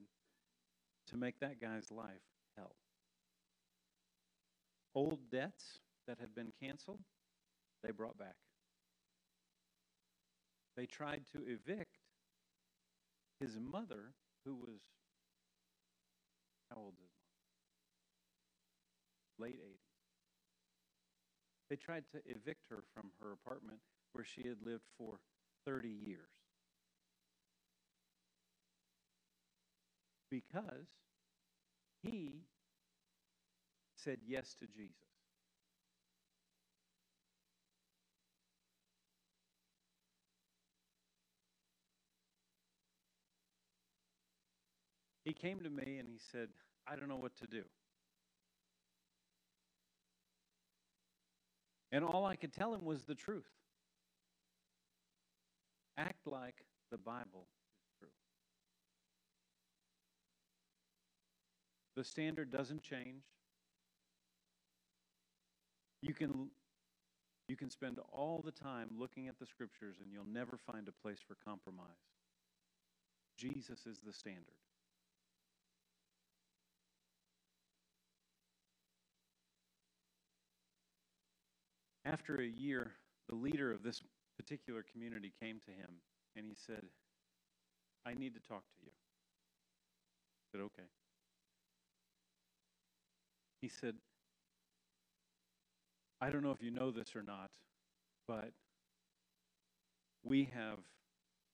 to 1.07 1.17
make 1.17 1.39
that 1.39 1.61
guy's 1.61 1.89
life 1.91 2.21
hell. 2.57 2.75
Old 4.93 5.19
debts 5.31 5.79
that 6.07 6.19
had 6.19 6.35
been 6.35 6.51
canceled, 6.61 6.99
they 7.83 7.91
brought 7.91 8.17
back. 8.17 8.35
They 10.75 10.85
tried 10.85 11.23
to 11.33 11.39
evict 11.45 11.97
his 13.39 13.57
mother, 13.59 14.13
who 14.45 14.55
was, 14.55 14.79
how 16.69 16.81
old 16.81 16.93
is 17.03 17.11
mom? 19.39 19.47
Late 19.47 19.59
80s. 19.59 19.91
They 21.69 21.75
tried 21.75 22.03
to 22.11 22.19
evict 22.25 22.65
her 22.69 22.83
from 22.93 23.11
her 23.21 23.31
apartment 23.31 23.79
where 24.13 24.25
she 24.25 24.47
had 24.47 24.57
lived 24.65 24.83
for 24.97 25.19
30 25.65 25.89
years. 25.89 26.29
Because 30.29 30.87
he 32.03 32.45
said 33.95 34.17
yes 34.25 34.55
to 34.59 34.67
Jesus. 34.67 35.10
He 45.23 45.33
came 45.33 45.59
to 45.59 45.69
me 45.69 45.97
and 45.97 46.07
he 46.07 46.17
said, 46.31 46.49
I 46.87 46.95
don't 46.95 47.07
know 47.07 47.15
what 47.15 47.35
to 47.37 47.47
do. 47.47 47.63
And 51.91 52.03
all 52.03 52.25
I 52.25 52.35
could 52.35 52.53
tell 52.53 52.73
him 52.73 52.85
was 52.85 53.03
the 53.03 53.15
truth. 53.15 53.49
Act 55.97 56.25
like 56.25 56.55
the 56.89 56.97
Bible 56.97 57.47
is 57.83 57.91
true. 57.99 58.07
The 61.95 62.03
standard 62.03 62.49
doesn't 62.49 62.81
change. 62.81 63.23
You 66.01 66.13
can 66.13 66.49
you 67.47 67.57
can 67.57 67.69
spend 67.69 67.99
all 68.13 68.41
the 68.43 68.51
time 68.51 68.87
looking 68.97 69.27
at 69.27 69.37
the 69.37 69.45
scriptures 69.45 69.97
and 70.01 70.11
you'll 70.13 70.23
never 70.31 70.57
find 70.57 70.87
a 70.87 70.91
place 71.05 71.19
for 71.27 71.35
compromise. 71.45 71.85
Jesus 73.37 73.85
is 73.85 73.99
the 74.05 74.13
standard. 74.13 74.55
After 82.05 82.41
a 82.41 82.45
year, 82.45 82.91
the 83.29 83.35
leader 83.35 83.71
of 83.71 83.83
this 83.83 84.01
particular 84.37 84.83
community 84.91 85.31
came 85.41 85.59
to 85.65 85.71
him 85.71 86.01
and 86.35 86.45
he 86.47 86.55
said, 86.55 86.83
I 88.05 88.13
need 88.13 88.33
to 88.33 88.39
talk 88.39 88.63
to 88.63 88.83
you. 88.83 88.91
I 90.41 90.43
said, 90.51 90.61
okay. 90.61 90.89
He 93.61 93.69
said, 93.69 93.95
I 96.19 96.29
don't 96.29 96.43
know 96.43 96.51
if 96.51 96.61
you 96.61 96.71
know 96.71 96.91
this 96.91 97.15
or 97.15 97.23
not, 97.23 97.51
but 98.27 98.51
we 100.23 100.49
have, 100.53 100.79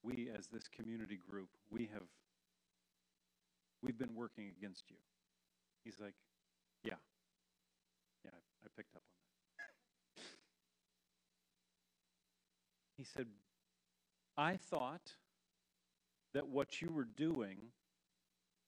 we 0.03 0.29
as 0.37 0.47
this 0.47 0.67
community 0.67 1.19
group, 1.29 1.49
we 1.69 1.89
have, 1.93 2.03
we've 3.81 3.97
been 3.97 4.15
working 4.15 4.51
against 4.57 4.83
you. 4.89 4.97
He's 5.83 5.99
like, 5.99 6.15
yeah. 6.83 6.95
Yeah, 8.23 8.31
I 8.63 8.67
picked 8.75 8.95
up 8.95 9.03
on 9.11 9.16
He 12.97 13.03
said, 13.03 13.27
I 14.37 14.57
thought 14.57 15.13
that 16.33 16.47
what 16.47 16.81
you 16.81 16.89
were 16.91 17.05
doing 17.05 17.57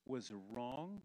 was 0.06 0.32
wrong 0.52 1.02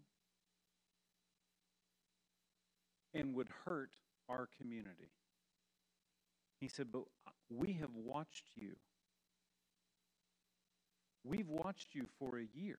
and 3.13 3.33
would 3.35 3.49
hurt 3.65 3.91
our 4.29 4.47
community. 4.59 5.11
He 6.59 6.67
said, 6.67 6.91
But 6.91 7.03
we 7.49 7.73
have 7.73 7.95
watched 7.95 8.45
you 8.55 8.75
We've 11.25 11.49
watched 11.49 11.95
you 11.95 12.05
for 12.19 12.37
a 12.37 12.45
year. 12.53 12.77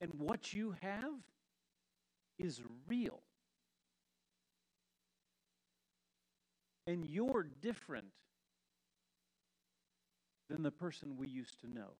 And 0.00 0.12
what 0.18 0.52
you 0.52 0.76
have 0.80 1.14
is 2.38 2.60
real. 2.88 3.22
And 6.86 7.06
you're 7.06 7.46
different 7.60 8.08
than 10.50 10.62
the 10.62 10.70
person 10.70 11.16
we 11.16 11.28
used 11.28 11.60
to 11.60 11.72
know. 11.72 11.94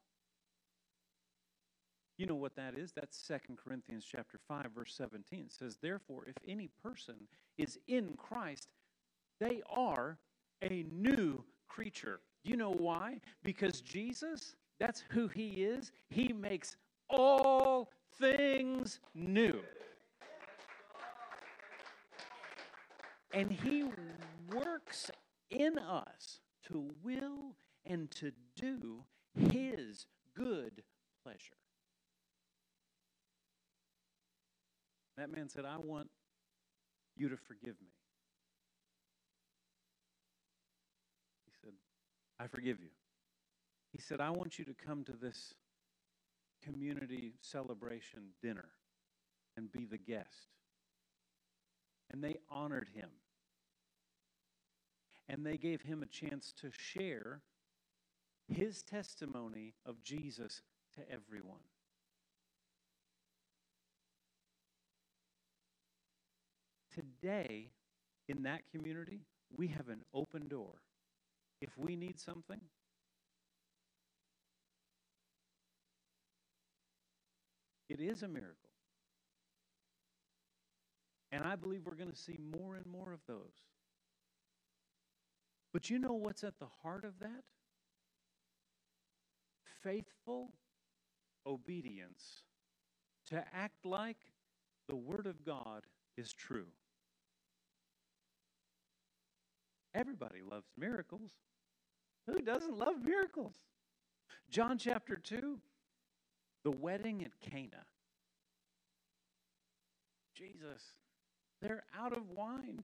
You 2.19 2.27
know 2.27 2.35
what 2.35 2.55
that 2.57 2.77
is? 2.77 2.93
That's 2.93 3.17
Second 3.17 3.59
Corinthians 3.59 4.05
chapter 4.05 4.39
5 4.47 4.73
verse 4.75 4.95
17. 4.95 5.47
It 5.47 5.53
says, 5.53 5.77
"Therefore, 5.79 6.27
if 6.27 6.37
any 6.47 6.69
person 6.69 7.29
is 7.57 7.79
in 7.87 8.17
Christ, 8.17 8.69
they 9.41 9.63
are 9.69 10.19
a 10.61 10.85
new 10.85 11.45
creature." 11.69 12.21
Do 12.45 12.51
you 12.51 12.57
know 12.57 12.73
why? 12.73 13.21
Because 13.43 13.81
Jesus, 13.81 14.57
that's 14.79 15.01
who 15.11 15.29
he 15.29 15.65
is. 15.65 15.93
He 16.11 16.33
makes 16.33 16.77
all 17.09 17.91
things 18.19 19.01
new. 19.15 19.65
And 23.33 23.51
he 23.51 23.85
works 24.51 25.11
in 25.51 25.79
us 25.79 26.41
to 26.69 26.91
will 27.03 27.57
and 27.85 28.11
to 28.13 28.33
do 28.57 29.05
his 29.35 30.07
good 30.35 30.83
pleasure. 31.23 31.57
That 35.17 35.31
man 35.31 35.49
said, 35.49 35.65
I 35.65 35.77
want 35.77 36.09
you 37.17 37.29
to 37.29 37.37
forgive 37.37 37.75
me. 37.81 37.93
He 41.45 41.53
said, 41.63 41.73
I 42.41 42.47
forgive 42.47 42.81
you. 42.81 42.91
He 43.93 44.01
said, 44.01 44.21
I 44.21 44.31
want 44.31 44.59
you 44.59 44.65
to 44.65 44.75
come 44.75 45.05
to 45.05 45.13
this 45.13 45.55
community 46.63 47.35
celebration 47.41 48.23
dinner 48.43 48.71
and 49.57 49.71
be 49.71 49.85
the 49.85 49.99
guest. 49.99 50.49
And 52.11 52.25
they 52.25 52.37
honored 52.51 52.89
him. 52.95 53.11
And 55.29 55.47
they 55.47 55.57
gave 55.57 55.83
him 55.83 56.03
a 56.03 56.07
chance 56.07 56.53
to 56.61 56.71
share 56.77 57.41
his 58.49 58.83
testimony 58.83 59.75
of 59.87 60.03
Jesus 60.03 60.63
to 60.95 61.01
everyone. 61.11 61.61
Today, 66.95 67.71
in 68.29 68.43
that 68.43 68.63
community, 68.71 69.21
we 69.57 69.69
have 69.69 69.89
an 69.89 70.03
open 70.13 70.49
door. 70.49 70.83
If 71.61 71.71
we 71.79 71.97
need 71.97 72.21
something, 72.21 72.61
it 77.89 78.01
is 78.01 78.23
a 78.23 78.29
miracle. 78.29 78.57
And 81.31 81.45
I 81.45 81.57
believe 81.57 81.83
we're 81.87 81.97
going 81.97 82.11
to 82.11 82.17
see 82.17 82.39
more 82.39 82.75
and 82.75 82.85
more 82.85 83.13
of 83.13 83.21
those. 83.27 83.63
But 85.73 85.89
you 85.89 85.99
know 85.99 86.13
what's 86.13 86.45
at 86.45 86.59
the 86.59 86.69
heart 86.83 87.05
of 87.05 87.19
that? 87.21 87.45
Faithful 89.83 90.53
obedience 91.47 92.43
to 93.27 93.43
act 93.55 93.85
like 93.85 94.19
the 94.89 94.97
Word 94.97 95.27
of 95.27 95.45
God 95.45 95.85
is 96.17 96.33
true. 96.33 96.67
Everybody 99.95 100.41
loves 100.49 100.69
miracles. 100.77 101.31
Who 102.27 102.41
doesn't 102.41 102.79
love 102.79 103.03
miracles? 103.03 103.57
John 104.51 104.79
chapter 104.79 105.17
2, 105.17 105.59
the 106.65 106.71
wedding 106.71 107.25
at 107.25 107.41
Cana. 107.41 107.85
Jesus, 110.35 110.83
they're 111.61 111.85
out 111.99 112.17
of 112.17 112.31
wine. 112.31 112.83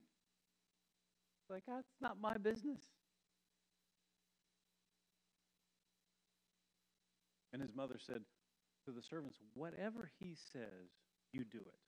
Like, 1.51 1.63
that's 1.67 1.89
not 2.01 2.21
my 2.21 2.37
business. 2.37 2.81
And 7.53 7.63
his 7.63 7.75
mother 7.75 7.97
said 7.99 8.23
to 8.85 8.93
the 8.93 9.03
servants, 9.03 9.39
Whatever 9.55 10.11
he 10.19 10.37
says, 10.53 10.91
you 11.33 11.45
do 11.45 11.59
it. 11.59 11.81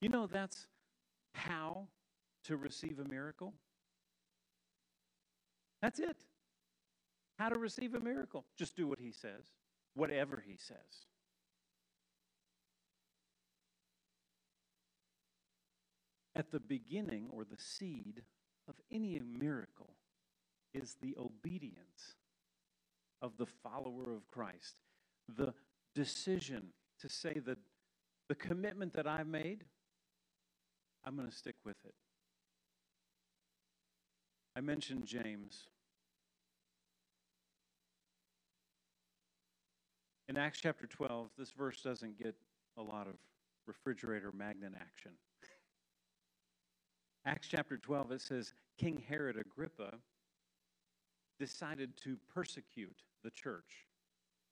You 0.00 0.08
know, 0.08 0.26
that's 0.26 0.66
how 1.34 1.88
to 2.44 2.56
receive 2.56 2.98
a 2.98 3.08
miracle. 3.08 3.54
That's 5.82 5.98
it. 5.98 6.16
How 7.38 7.48
to 7.48 7.58
receive 7.58 7.94
a 7.94 8.00
miracle. 8.00 8.44
Just 8.56 8.76
do 8.76 8.86
what 8.86 8.98
he 8.98 9.12
says, 9.12 9.44
whatever 9.94 10.42
he 10.44 10.56
says. 10.56 11.06
At 16.38 16.52
the 16.52 16.60
beginning 16.60 17.26
or 17.32 17.42
the 17.44 17.58
seed 17.58 18.22
of 18.68 18.76
any 18.92 19.20
miracle 19.20 19.96
is 20.72 20.96
the 21.02 21.16
obedience 21.18 22.14
of 23.20 23.36
the 23.38 23.46
follower 23.46 24.14
of 24.14 24.28
Christ, 24.28 24.76
the 25.36 25.52
decision 25.96 26.68
to 27.00 27.08
say 27.08 27.40
that 27.44 27.58
the 28.28 28.36
commitment 28.36 28.92
that 28.92 29.08
I've 29.08 29.26
made, 29.26 29.64
I'm 31.04 31.16
going 31.16 31.28
to 31.28 31.36
stick 31.36 31.56
with 31.64 31.76
it. 31.84 31.94
I 34.54 34.60
mentioned 34.60 35.06
James. 35.06 35.66
In 40.28 40.36
Acts 40.36 40.60
chapter 40.60 40.86
12, 40.86 41.30
this 41.36 41.50
verse 41.50 41.80
doesn't 41.80 42.16
get 42.16 42.36
a 42.76 42.82
lot 42.82 43.08
of 43.08 43.14
refrigerator 43.66 44.30
magnet 44.30 44.74
action. 44.78 45.12
Acts 47.24 47.48
chapter 47.48 47.76
12, 47.76 48.12
it 48.12 48.20
says 48.20 48.54
King 48.78 49.02
Herod 49.08 49.36
Agrippa 49.36 49.94
decided 51.38 51.96
to 52.04 52.16
persecute 52.32 53.02
the 53.22 53.30
church 53.30 53.86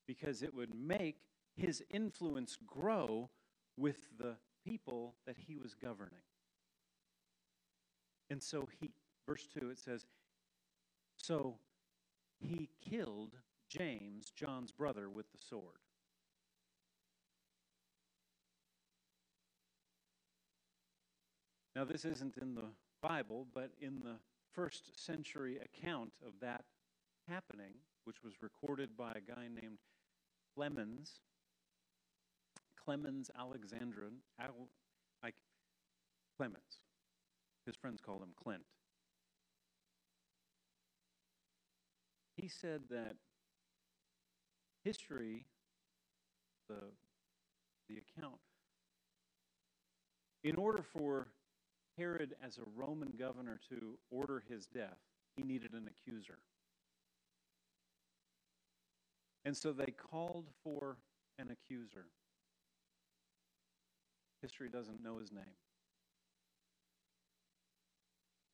because 0.06 0.42
it 0.42 0.54
would 0.54 0.74
make 0.74 1.16
his 1.54 1.82
influence 1.90 2.58
grow 2.66 3.30
with 3.76 4.08
the 4.18 4.36
people 4.64 5.14
that 5.26 5.36
he 5.46 5.56
was 5.56 5.74
governing. 5.74 6.22
And 8.30 8.42
so 8.42 8.68
he, 8.80 8.90
verse 9.26 9.46
2, 9.58 9.70
it 9.70 9.78
says, 9.78 10.06
So 11.16 11.56
he 12.38 12.68
killed 12.80 13.32
James, 13.68 14.32
John's 14.34 14.72
brother, 14.72 15.08
with 15.08 15.30
the 15.32 15.38
sword. 15.38 15.80
Now, 21.76 21.84
this 21.84 22.06
isn't 22.06 22.38
in 22.38 22.54
the 22.54 22.70
Bible, 23.02 23.46
but 23.52 23.70
in 23.82 24.00
the 24.00 24.16
first 24.54 24.98
century 24.98 25.58
account 25.58 26.10
of 26.26 26.32
that 26.40 26.64
happening, 27.28 27.74
which 28.04 28.24
was 28.24 28.32
recorded 28.40 28.96
by 28.96 29.10
a 29.10 29.20
guy 29.20 29.42
named 29.42 29.76
Clemens, 30.54 31.20
Clemens 32.82 33.30
Alexandrin, 33.38 34.22
Al, 34.40 34.70
like 35.22 35.34
Clemens. 36.38 36.80
His 37.66 37.76
friends 37.76 38.00
called 38.00 38.22
him 38.22 38.32
Clint. 38.42 38.64
He 42.38 42.48
said 42.48 42.84
that 42.88 43.16
history, 44.82 45.44
the, 46.70 46.76
the 47.90 47.98
account, 47.98 48.40
in 50.42 50.56
order 50.56 50.82
for 50.82 51.28
Herod, 51.96 52.34
as 52.44 52.58
a 52.58 52.62
Roman 52.74 53.12
governor, 53.18 53.60
to 53.70 53.98
order 54.10 54.42
his 54.48 54.66
death, 54.66 54.98
he 55.36 55.42
needed 55.42 55.72
an 55.72 55.88
accuser. 55.88 56.38
And 59.44 59.56
so 59.56 59.72
they 59.72 59.92
called 59.92 60.46
for 60.64 60.96
an 61.38 61.50
accuser. 61.50 62.06
History 64.42 64.68
doesn't 64.68 65.02
know 65.02 65.18
his 65.18 65.32
name. 65.32 65.56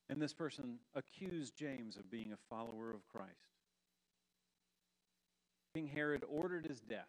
And 0.08 0.20
this 0.20 0.34
person 0.34 0.78
accused 0.94 1.56
James 1.56 1.96
of 1.96 2.10
being 2.10 2.32
a 2.32 2.54
follower 2.54 2.90
of 2.90 3.08
Christ. 3.08 3.32
King 5.74 5.86
Herod 5.86 6.22
ordered 6.28 6.66
his 6.66 6.80
death. 6.80 7.08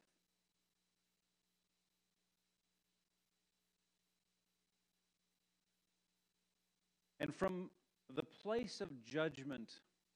And 7.24 7.34
from 7.34 7.70
the 8.14 8.26
place 8.44 8.82
of 8.82 8.90
judgment 9.06 9.70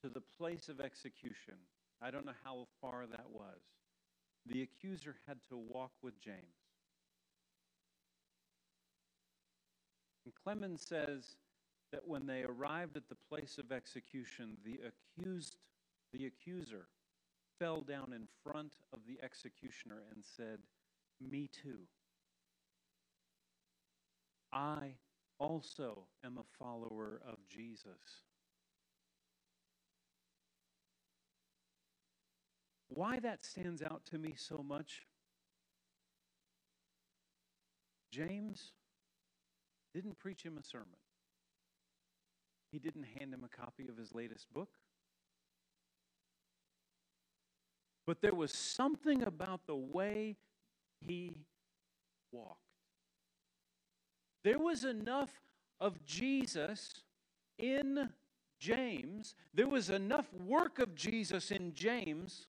to 0.04 0.10
the 0.10 0.20
place 0.38 0.68
of 0.68 0.82
execution, 0.82 1.54
I 2.02 2.12
don't 2.12 2.26
know 2.26 2.34
how 2.44 2.68
far 2.82 3.06
that 3.10 3.30
was, 3.32 3.62
the 4.46 4.62
accuser 4.62 5.16
had 5.26 5.38
to 5.48 5.56
walk 5.56 5.92
with 6.04 6.20
James. 6.20 6.36
And 10.26 10.34
Clemens 10.44 10.86
says 10.86 11.38
that 11.94 12.06
when 12.06 12.28
they 12.28 12.44
arrived 12.44 12.98
at 12.98 13.08
the 13.08 13.16
place 13.30 13.58
of 13.58 13.72
execution, 13.72 14.58
the 14.66 14.82
accused 14.90 15.56
the 16.12 16.26
accuser, 16.26 16.88
fell 17.58 17.80
down 17.80 18.12
in 18.14 18.28
front 18.44 18.74
of 18.92 19.00
the 19.08 19.18
executioner 19.24 20.04
and 20.14 20.22
said, 20.26 20.60
Me 21.22 21.50
too. 21.54 21.80
I 24.52 24.96
also 25.40 26.06
am 26.26 26.38
a 26.38 26.44
follower 26.58 27.22
of 27.28 27.38
Jesus. 27.48 28.24
Why 32.90 33.20
that 33.20 33.44
stands 33.44 33.82
out 33.82 34.02
to 34.12 34.18
me 34.18 34.34
so 34.36 34.64
much? 34.68 35.08
James 38.12 38.72
didn't 39.94 40.18
preach 40.18 40.44
him 40.44 40.58
a 40.58 40.64
sermon. 40.64 40.98
He 42.72 42.80
didn't 42.80 43.06
hand 43.20 43.34
him 43.34 43.44
a 43.44 43.50
copy 43.50 43.88
of 43.88 43.98
his 43.98 44.14
latest 44.14 44.52
book. 44.54 44.70
But 48.06 48.22
there 48.22 48.34
was 48.34 48.54
something 48.54 49.24
about 49.24 49.62
the 49.68 49.76
way 49.76 50.38
he 51.02 51.36
walked. 52.32 52.67
There 54.48 54.60
was 54.60 54.86
enough 54.86 55.42
of 55.82 56.06
Jesus 56.06 57.02
in 57.58 58.12
James, 58.62 59.36
there 59.54 59.68
was 59.68 59.90
enough 59.90 60.34
work 60.34 60.80
of 60.80 60.96
Jesus 60.96 61.52
in 61.52 61.74
James 61.74 62.48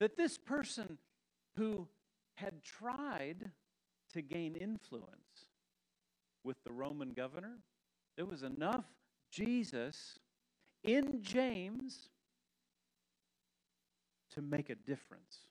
that 0.00 0.16
this 0.16 0.36
person 0.36 0.98
who 1.56 1.86
had 2.34 2.64
tried 2.64 3.52
to 4.14 4.20
gain 4.20 4.56
influence 4.56 5.46
with 6.42 6.56
the 6.64 6.72
Roman 6.72 7.12
governor, 7.12 7.58
there 8.16 8.26
was 8.26 8.42
enough 8.42 8.86
Jesus 9.30 10.18
in 10.82 11.22
James 11.22 12.08
to 14.32 14.42
make 14.42 14.70
a 14.70 14.74
difference. 14.74 15.46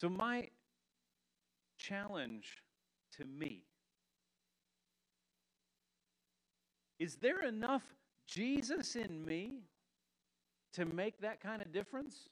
So, 0.00 0.08
my 0.08 0.46
challenge 1.88 2.62
to 3.16 3.24
me 3.24 3.64
is 6.98 7.16
there 7.16 7.42
enough 7.42 7.84
Jesus 8.26 8.96
in 8.96 9.24
me 9.24 9.62
to 10.74 10.84
make 10.84 11.20
that 11.20 11.40
kind 11.40 11.62
of 11.62 11.72
difference? 11.72 12.28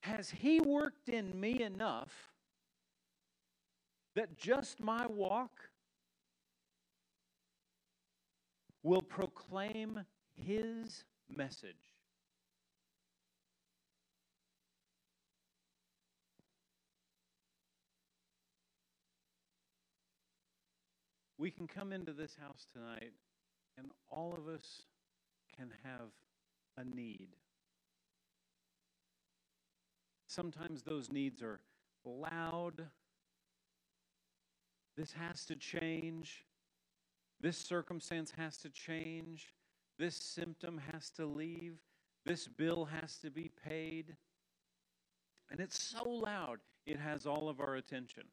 Has 0.00 0.30
He 0.30 0.60
worked 0.60 1.08
in 1.08 1.38
me 1.38 1.62
enough 1.62 2.12
that 4.14 4.36
just 4.36 4.80
my 4.80 5.06
walk 5.06 5.52
will 8.82 9.02
proclaim 9.02 10.00
His 10.34 11.04
message? 11.28 11.93
We 21.44 21.50
can 21.50 21.66
come 21.66 21.92
into 21.92 22.14
this 22.14 22.38
house 22.40 22.66
tonight, 22.72 23.12
and 23.76 23.90
all 24.08 24.32
of 24.32 24.48
us 24.48 24.84
can 25.54 25.68
have 25.82 26.08
a 26.78 26.84
need. 26.96 27.36
Sometimes 30.26 30.82
those 30.82 31.12
needs 31.12 31.42
are 31.42 31.60
loud. 32.02 32.86
This 34.96 35.12
has 35.12 35.44
to 35.44 35.56
change. 35.56 36.46
This 37.42 37.58
circumstance 37.58 38.32
has 38.38 38.56
to 38.56 38.70
change. 38.70 39.52
This 39.98 40.16
symptom 40.16 40.80
has 40.92 41.10
to 41.10 41.26
leave. 41.26 41.74
This 42.24 42.48
bill 42.48 42.86
has 42.86 43.18
to 43.18 43.30
be 43.30 43.50
paid. 43.68 44.16
And 45.50 45.60
it's 45.60 45.78
so 45.78 46.08
loud, 46.08 46.60
it 46.86 46.98
has 46.98 47.26
all 47.26 47.50
of 47.50 47.60
our 47.60 47.74
attention. 47.74 48.24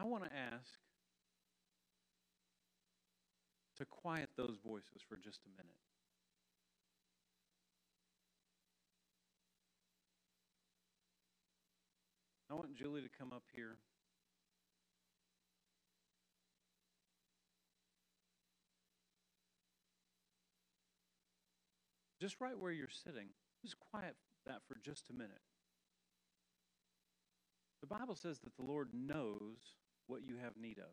I 0.00 0.04
want 0.04 0.24
to 0.24 0.30
ask 0.30 0.78
to 3.76 3.84
quiet 3.84 4.30
those 4.34 4.56
voices 4.64 5.02
for 5.06 5.16
just 5.16 5.40
a 5.44 5.50
minute. 5.50 5.76
I 12.50 12.54
want 12.54 12.74
Julie 12.74 13.02
to 13.02 13.10
come 13.18 13.30
up 13.34 13.42
here. 13.54 13.76
Just 22.22 22.40
right 22.40 22.58
where 22.58 22.72
you're 22.72 22.88
sitting, 22.88 23.28
just 23.62 23.76
quiet 23.78 24.14
that 24.46 24.62
for 24.66 24.78
just 24.82 25.10
a 25.10 25.12
minute. 25.12 25.42
The 27.82 27.86
Bible 27.86 28.14
says 28.14 28.38
that 28.40 28.56
the 28.56 28.62
Lord 28.62 28.88
knows 28.94 29.79
what 30.10 30.26
you 30.26 30.36
have 30.42 30.52
need 30.60 30.78
of. 30.78 30.92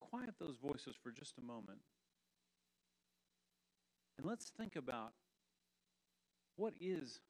Quiet 0.00 0.34
those 0.38 0.56
voices 0.62 0.94
for 1.02 1.10
just 1.10 1.38
a 1.38 1.44
moment. 1.44 1.80
And 4.16 4.26
let's 4.26 4.50
think 4.56 4.76
about 4.76 5.12
what 6.56 6.74
is 6.80 7.20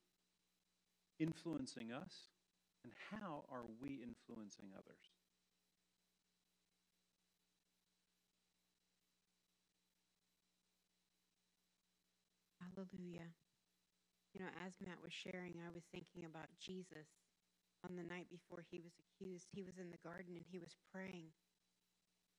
influencing 1.18 1.92
us 1.92 2.28
and 2.84 2.92
how 3.10 3.44
are 3.50 3.64
we 3.80 4.02
influencing 4.02 4.70
others? 4.74 5.04
Hallelujah. 12.60 13.28
You 14.32 14.40
know, 14.40 14.50
as 14.64 14.72
Matt 14.84 15.02
was 15.02 15.12
sharing, 15.12 15.54
I 15.58 15.74
was 15.74 15.82
thinking 15.92 16.24
about 16.24 16.48
Jesus 16.58 17.08
on 17.84 17.96
the 17.96 18.02
night 18.04 18.28
before 18.30 18.64
he 18.70 18.80
was 18.80 18.92
accused. 18.98 19.48
He 19.52 19.62
was 19.62 19.78
in 19.78 19.90
the 19.90 19.98
garden 20.04 20.36
and 20.36 20.46
he 20.50 20.58
was 20.58 20.76
praying. 20.92 21.32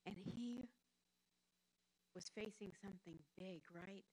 And 0.06 0.16
he 0.16 0.68
was 2.14 2.28
facing 2.34 2.72
something 2.72 3.18
big, 3.38 3.62
right? 3.74 4.04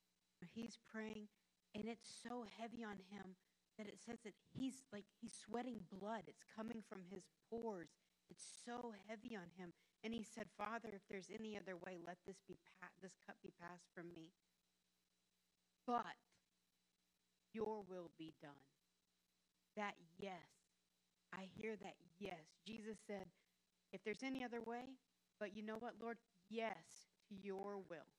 He's 0.53 0.77
praying 0.91 1.27
and 1.75 1.85
it's 1.87 2.09
so 2.23 2.45
heavy 2.59 2.83
on 2.83 2.97
him 3.11 3.35
that 3.77 3.87
it 3.87 3.99
says 3.99 4.19
that 4.23 4.33
he's 4.53 4.83
like 4.91 5.05
he's 5.21 5.33
sweating 5.33 5.79
blood. 5.91 6.23
It's 6.27 6.43
coming 6.55 6.81
from 6.89 7.03
his 7.09 7.23
pores. 7.49 7.89
It's 8.29 8.43
so 8.65 8.93
heavy 9.07 9.35
on 9.35 9.49
him. 9.57 9.73
And 10.03 10.13
he 10.13 10.23
said, 10.23 10.49
"Father, 10.57 10.89
if 10.93 11.01
there's 11.09 11.29
any 11.29 11.57
other 11.57 11.77
way, 11.77 11.97
let 12.05 12.17
this 12.25 12.41
be 12.47 12.57
pa- 12.79 12.93
this 13.01 13.17
cup 13.25 13.35
be 13.41 13.51
passed 13.51 13.87
from 13.93 14.13
me. 14.13 14.33
But 15.85 16.17
your 17.53 17.83
will 17.83 18.11
be 18.17 18.33
done." 18.41 18.65
That 19.75 19.95
yes. 20.19 20.58
I 21.33 21.45
hear 21.55 21.75
that 21.77 21.95
yes. 22.19 22.39
Jesus 22.65 22.97
said, 23.07 23.25
if 23.91 24.01
there's 24.03 24.23
any 24.23 24.43
other 24.43 24.61
way, 24.61 24.97
but 25.39 25.55
you 25.55 25.63
know 25.63 25.77
what, 25.79 25.93
Lord? 26.01 26.17
Yes 26.49 27.09
to 27.29 27.35
your 27.35 27.77
will. 27.89 28.09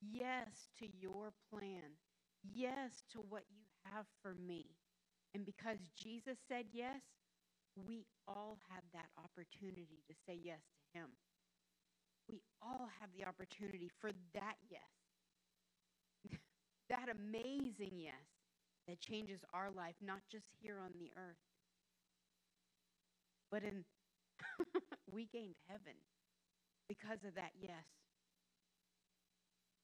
Yes 0.00 0.68
to 0.78 0.86
your 1.00 1.32
plan. 1.50 1.98
Yes 2.42 3.04
to 3.12 3.20
what 3.20 3.44
you 3.50 3.64
have 3.84 4.06
for 4.22 4.34
me. 4.34 4.76
And 5.34 5.44
because 5.44 5.78
Jesus 5.96 6.38
said 6.48 6.66
yes, 6.72 7.02
we 7.76 8.06
all 8.28 8.58
have 8.70 8.84
that 8.92 9.10
opportunity 9.18 10.02
to 10.08 10.14
say 10.26 10.38
yes 10.42 10.60
to 10.76 11.00
him. 11.00 11.08
We 12.28 12.42
all 12.62 12.88
have 13.00 13.10
the 13.16 13.24
opportunity 13.26 13.90
for 14.00 14.10
that 14.34 14.56
yes. 14.70 14.82
that 16.88 17.08
amazing 17.08 17.98
yes 18.00 18.26
that 18.88 19.00
changes 19.00 19.40
our 19.52 19.70
life, 19.70 19.96
not 20.00 20.20
just 20.30 20.46
here 20.60 20.78
on 20.80 20.92
the 20.98 21.10
earth, 21.16 21.38
but 23.54 23.62
in 23.62 23.84
we 25.12 25.26
gained 25.26 25.54
heaven 25.68 25.94
because 26.88 27.22
of 27.24 27.36
that 27.36 27.52
yes. 27.54 27.86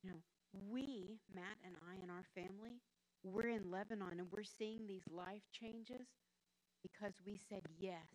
You 0.03 0.11
know, 0.11 0.23
we, 0.53 1.21
Matt 1.33 1.63
and 1.65 1.77
I 1.89 2.03
and 2.03 2.11
our 2.11 2.25
family, 2.35 2.83
we're 3.23 3.49
in 3.49 3.71
Lebanon 3.71 4.19
and 4.19 4.27
we're 4.33 4.43
seeing 4.43 4.89
these 4.89 5.07
life 5.09 5.47
changes 5.53 6.09
because 6.83 7.13
we 7.25 7.39
said 7.49 7.63
yes. 7.79 8.11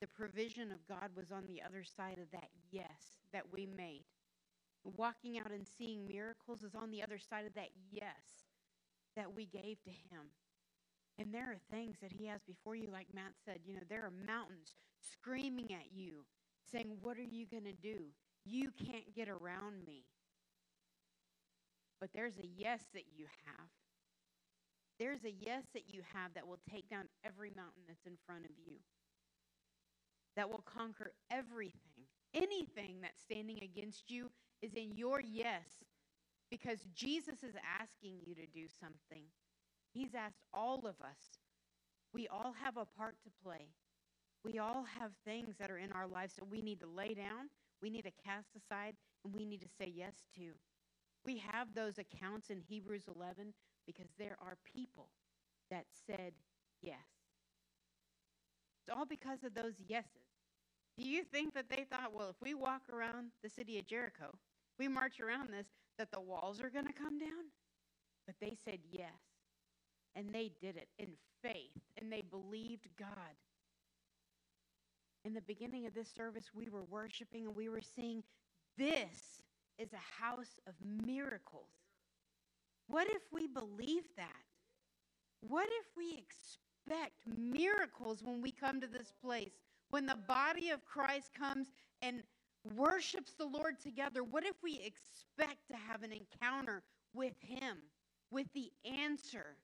The 0.00 0.06
provision 0.06 0.70
of 0.70 0.86
God 0.86 1.10
was 1.16 1.32
on 1.32 1.46
the 1.48 1.60
other 1.60 1.82
side 1.82 2.18
of 2.22 2.30
that 2.30 2.50
yes 2.70 3.18
that 3.32 3.50
we 3.52 3.66
made. 3.66 4.04
Walking 4.84 5.36
out 5.36 5.50
and 5.50 5.66
seeing 5.66 6.06
miracles 6.06 6.62
is 6.62 6.76
on 6.76 6.92
the 6.92 7.02
other 7.02 7.18
side 7.18 7.46
of 7.46 7.54
that 7.54 7.70
yes 7.90 8.46
that 9.16 9.34
we 9.34 9.46
gave 9.46 9.82
to 9.82 9.90
Him. 9.90 10.30
And 11.18 11.34
there 11.34 11.50
are 11.50 11.58
things 11.70 11.96
that 12.02 12.12
he 12.12 12.26
has 12.26 12.42
before 12.46 12.76
you, 12.76 12.90
like 12.90 13.08
Matt 13.14 13.34
said, 13.44 13.60
you 13.66 13.74
know, 13.74 13.82
there 13.88 14.02
are 14.04 14.12
mountains 14.26 14.74
screaming 15.00 15.72
at 15.72 15.92
you, 15.92 16.24
saying, 16.72 16.98
What 17.02 17.18
are 17.18 17.22
you 17.24 17.46
going 17.46 17.64
to 17.64 17.72
do? 17.74 18.06
You 18.44 18.70
can't 18.72 19.14
get 19.14 19.28
around 19.28 19.84
me. 19.86 20.04
But 22.00 22.10
there's 22.14 22.38
a 22.38 22.46
yes 22.46 22.84
that 22.94 23.04
you 23.16 23.26
have 23.46 23.68
There's 24.98 25.24
a 25.24 25.32
yes 25.32 25.64
that 25.74 25.92
you 25.92 26.02
have 26.14 26.34
that 26.34 26.46
will 26.46 26.60
take 26.70 26.88
down 26.88 27.08
every 27.24 27.50
mountain 27.56 27.82
that's 27.88 28.06
in 28.06 28.16
front 28.26 28.44
of 28.44 28.52
you, 28.64 28.76
that 30.36 30.50
will 30.50 30.64
conquer 30.66 31.12
everything. 31.30 32.06
Anything 32.34 33.00
that's 33.02 33.22
standing 33.22 33.60
against 33.62 34.10
you 34.10 34.30
is 34.62 34.74
in 34.74 34.92
your 34.96 35.20
yes 35.20 35.84
because 36.50 36.80
Jesus 36.94 37.42
is 37.42 37.54
asking 37.80 38.20
you 38.26 38.34
to 38.34 38.46
do 38.46 38.66
something. 38.80 39.24
He's 39.94 40.14
asked 40.14 40.42
all 40.52 40.80
of 40.86 41.00
us. 41.00 41.38
We 42.12 42.28
all 42.28 42.54
have 42.62 42.76
a 42.76 42.84
part 42.84 43.16
to 43.24 43.30
play. 43.42 43.68
We 44.44 44.58
all 44.58 44.84
have 45.00 45.12
things 45.24 45.54
that 45.58 45.70
are 45.70 45.78
in 45.78 45.92
our 45.92 46.06
lives 46.06 46.34
that 46.34 46.48
we 46.50 46.60
need 46.60 46.80
to 46.80 46.86
lay 46.86 47.14
down, 47.14 47.48
we 47.80 47.90
need 47.90 48.04
to 48.04 48.12
cast 48.24 48.48
aside, 48.56 48.94
and 49.24 49.34
we 49.34 49.46
need 49.46 49.60
to 49.62 49.68
say 49.78 49.90
yes 49.94 50.14
to. 50.36 50.52
We 51.24 51.38
have 51.38 51.74
those 51.74 51.98
accounts 51.98 52.50
in 52.50 52.60
Hebrews 52.60 53.04
11 53.14 53.54
because 53.86 54.08
there 54.18 54.36
are 54.42 54.56
people 54.64 55.08
that 55.70 55.86
said 56.06 56.32
yes. 56.82 56.98
It's 58.82 58.94
all 58.94 59.06
because 59.06 59.44
of 59.44 59.54
those 59.54 59.74
yeses. 59.88 60.28
Do 60.98 61.04
you 61.04 61.24
think 61.24 61.54
that 61.54 61.70
they 61.70 61.84
thought, 61.90 62.12
well, 62.12 62.30
if 62.30 62.36
we 62.42 62.54
walk 62.54 62.82
around 62.92 63.32
the 63.42 63.48
city 63.50 63.78
of 63.78 63.86
Jericho, 63.86 64.38
we 64.78 64.88
march 64.88 65.20
around 65.20 65.50
this, 65.50 65.66
that 65.98 66.10
the 66.12 66.20
walls 66.20 66.60
are 66.60 66.70
going 66.70 66.86
to 66.86 66.92
come 66.92 67.18
down? 67.18 67.50
But 68.26 68.36
they 68.40 68.56
said 68.64 68.80
yes. 68.90 69.33
And 70.16 70.32
they 70.32 70.52
did 70.60 70.76
it 70.76 70.88
in 70.98 71.08
faith, 71.42 71.72
and 72.00 72.10
they 72.12 72.22
believed 72.22 72.88
God. 72.98 73.08
In 75.24 75.34
the 75.34 75.40
beginning 75.40 75.86
of 75.86 75.94
this 75.94 76.08
service, 76.14 76.50
we 76.54 76.68
were 76.68 76.84
worshiping 76.84 77.46
and 77.46 77.56
we 77.56 77.68
were 77.68 77.80
seeing 77.80 78.22
this 78.76 79.42
is 79.78 79.88
a 79.92 80.24
house 80.24 80.60
of 80.66 80.74
miracles. 81.06 81.70
What 82.88 83.08
if 83.08 83.22
we 83.32 83.46
believe 83.46 84.04
that? 84.16 84.44
What 85.40 85.68
if 85.68 85.86
we 85.96 86.18
expect 86.18 87.12
miracles 87.38 88.22
when 88.22 88.42
we 88.42 88.50
come 88.50 88.80
to 88.80 88.86
this 88.86 89.12
place? 89.22 89.52
When 89.90 90.06
the 90.06 90.18
body 90.28 90.70
of 90.70 90.84
Christ 90.84 91.30
comes 91.38 91.68
and 92.02 92.22
worships 92.74 93.32
the 93.32 93.46
Lord 93.46 93.80
together, 93.80 94.22
what 94.22 94.44
if 94.44 94.56
we 94.62 94.74
expect 94.84 95.68
to 95.70 95.76
have 95.76 96.02
an 96.02 96.12
encounter 96.12 96.82
with 97.14 97.34
Him, 97.40 97.78
with 98.30 98.46
the 98.54 98.70
answer? 98.84 99.56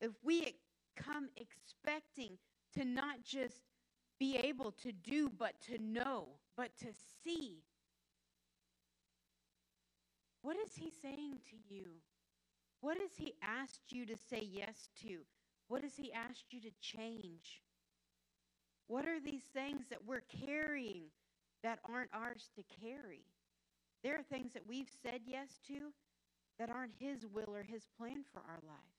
If 0.00 0.12
we 0.22 0.54
come 0.96 1.28
expecting 1.36 2.38
to 2.74 2.84
not 2.84 3.22
just 3.24 3.62
be 4.18 4.36
able 4.36 4.72
to 4.82 4.92
do, 4.92 5.30
but 5.38 5.54
to 5.68 5.78
know, 5.78 6.28
but 6.56 6.76
to 6.78 6.88
see, 7.24 7.62
what 10.42 10.56
is 10.56 10.74
he 10.74 10.90
saying 11.02 11.38
to 11.50 11.74
you? 11.74 11.86
What 12.80 12.98
has 12.98 13.10
he 13.16 13.34
asked 13.42 13.90
you 13.90 14.06
to 14.06 14.16
say 14.16 14.48
yes 14.50 14.88
to? 15.02 15.18
What 15.68 15.82
has 15.82 15.96
he 15.96 16.12
asked 16.12 16.46
you 16.52 16.60
to 16.60 16.70
change? 16.80 17.62
What 18.86 19.06
are 19.06 19.20
these 19.20 19.42
things 19.52 19.84
that 19.90 20.04
we're 20.06 20.24
carrying 20.46 21.04
that 21.62 21.80
aren't 21.88 22.14
ours 22.14 22.50
to 22.56 22.62
carry? 22.80 23.24
There 24.02 24.16
are 24.16 24.22
things 24.22 24.52
that 24.54 24.66
we've 24.66 24.90
said 25.02 25.20
yes 25.26 25.58
to 25.68 25.92
that 26.58 26.70
aren't 26.70 26.94
his 26.98 27.26
will 27.26 27.54
or 27.54 27.62
his 27.62 27.86
plan 27.98 28.24
for 28.32 28.40
our 28.40 28.60
lives. 28.66 28.97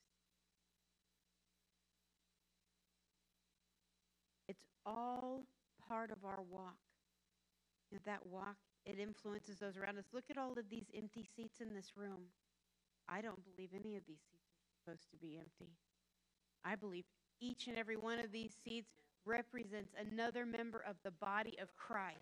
All 4.86 5.44
part 5.88 6.12
of 6.12 6.18
our 6.24 6.42
walk. 6.50 6.78
And 7.92 8.00
that 8.06 8.26
walk 8.26 8.56
it 8.86 8.98
influences 9.00 9.58
those 9.58 9.78
around 9.78 9.98
us. 9.98 10.06
Look 10.14 10.26
at 10.30 10.38
all 10.38 10.54
of 10.54 10.70
these 10.70 10.88
empty 10.96 11.28
seats 11.36 11.60
in 11.62 11.74
this 11.76 11.92
room. 11.96 12.32
I 13.08 13.22
don't 13.22 13.40
believe 13.56 13.70
any 13.74 13.98
of 13.98 14.04
these 14.08 14.22
seats 14.32 14.50
are 14.64 14.92
supposed 14.92 15.12
to 15.12 15.18
be 15.18 15.38
empty. 15.38 15.72
I 16.64 16.76
believe 16.76 17.06
each 17.42 17.68
and 17.68 17.78
every 17.78 17.98
one 17.98 18.20
of 18.20 18.32
these 18.32 18.54
seats 18.64 18.90
represents 19.26 19.94
another 20.12 20.46
member 20.46 20.84
of 20.88 20.96
the 21.04 21.12
body 21.12 21.58
of 21.62 21.76
Christ, 21.76 22.18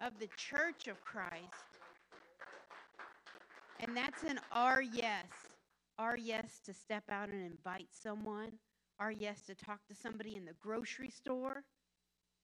of 0.00 0.18
the 0.18 0.28
church 0.36 0.88
of 0.88 1.02
Christ. 1.04 1.32
And 3.80 3.96
that's 3.96 4.22
an 4.22 4.38
our 4.52 4.82
yes. 4.82 5.26
Our 5.98 6.16
yes 6.16 6.60
to 6.66 6.74
step 6.74 7.04
out 7.10 7.28
and 7.28 7.42
invite 7.44 7.88
someone. 7.90 8.52
Our 8.98 9.12
yes 9.12 9.42
to 9.46 9.54
talk 9.54 9.80
to 9.88 9.94
somebody 9.94 10.36
in 10.36 10.44
the 10.44 10.54
grocery 10.60 11.10
store. 11.10 11.62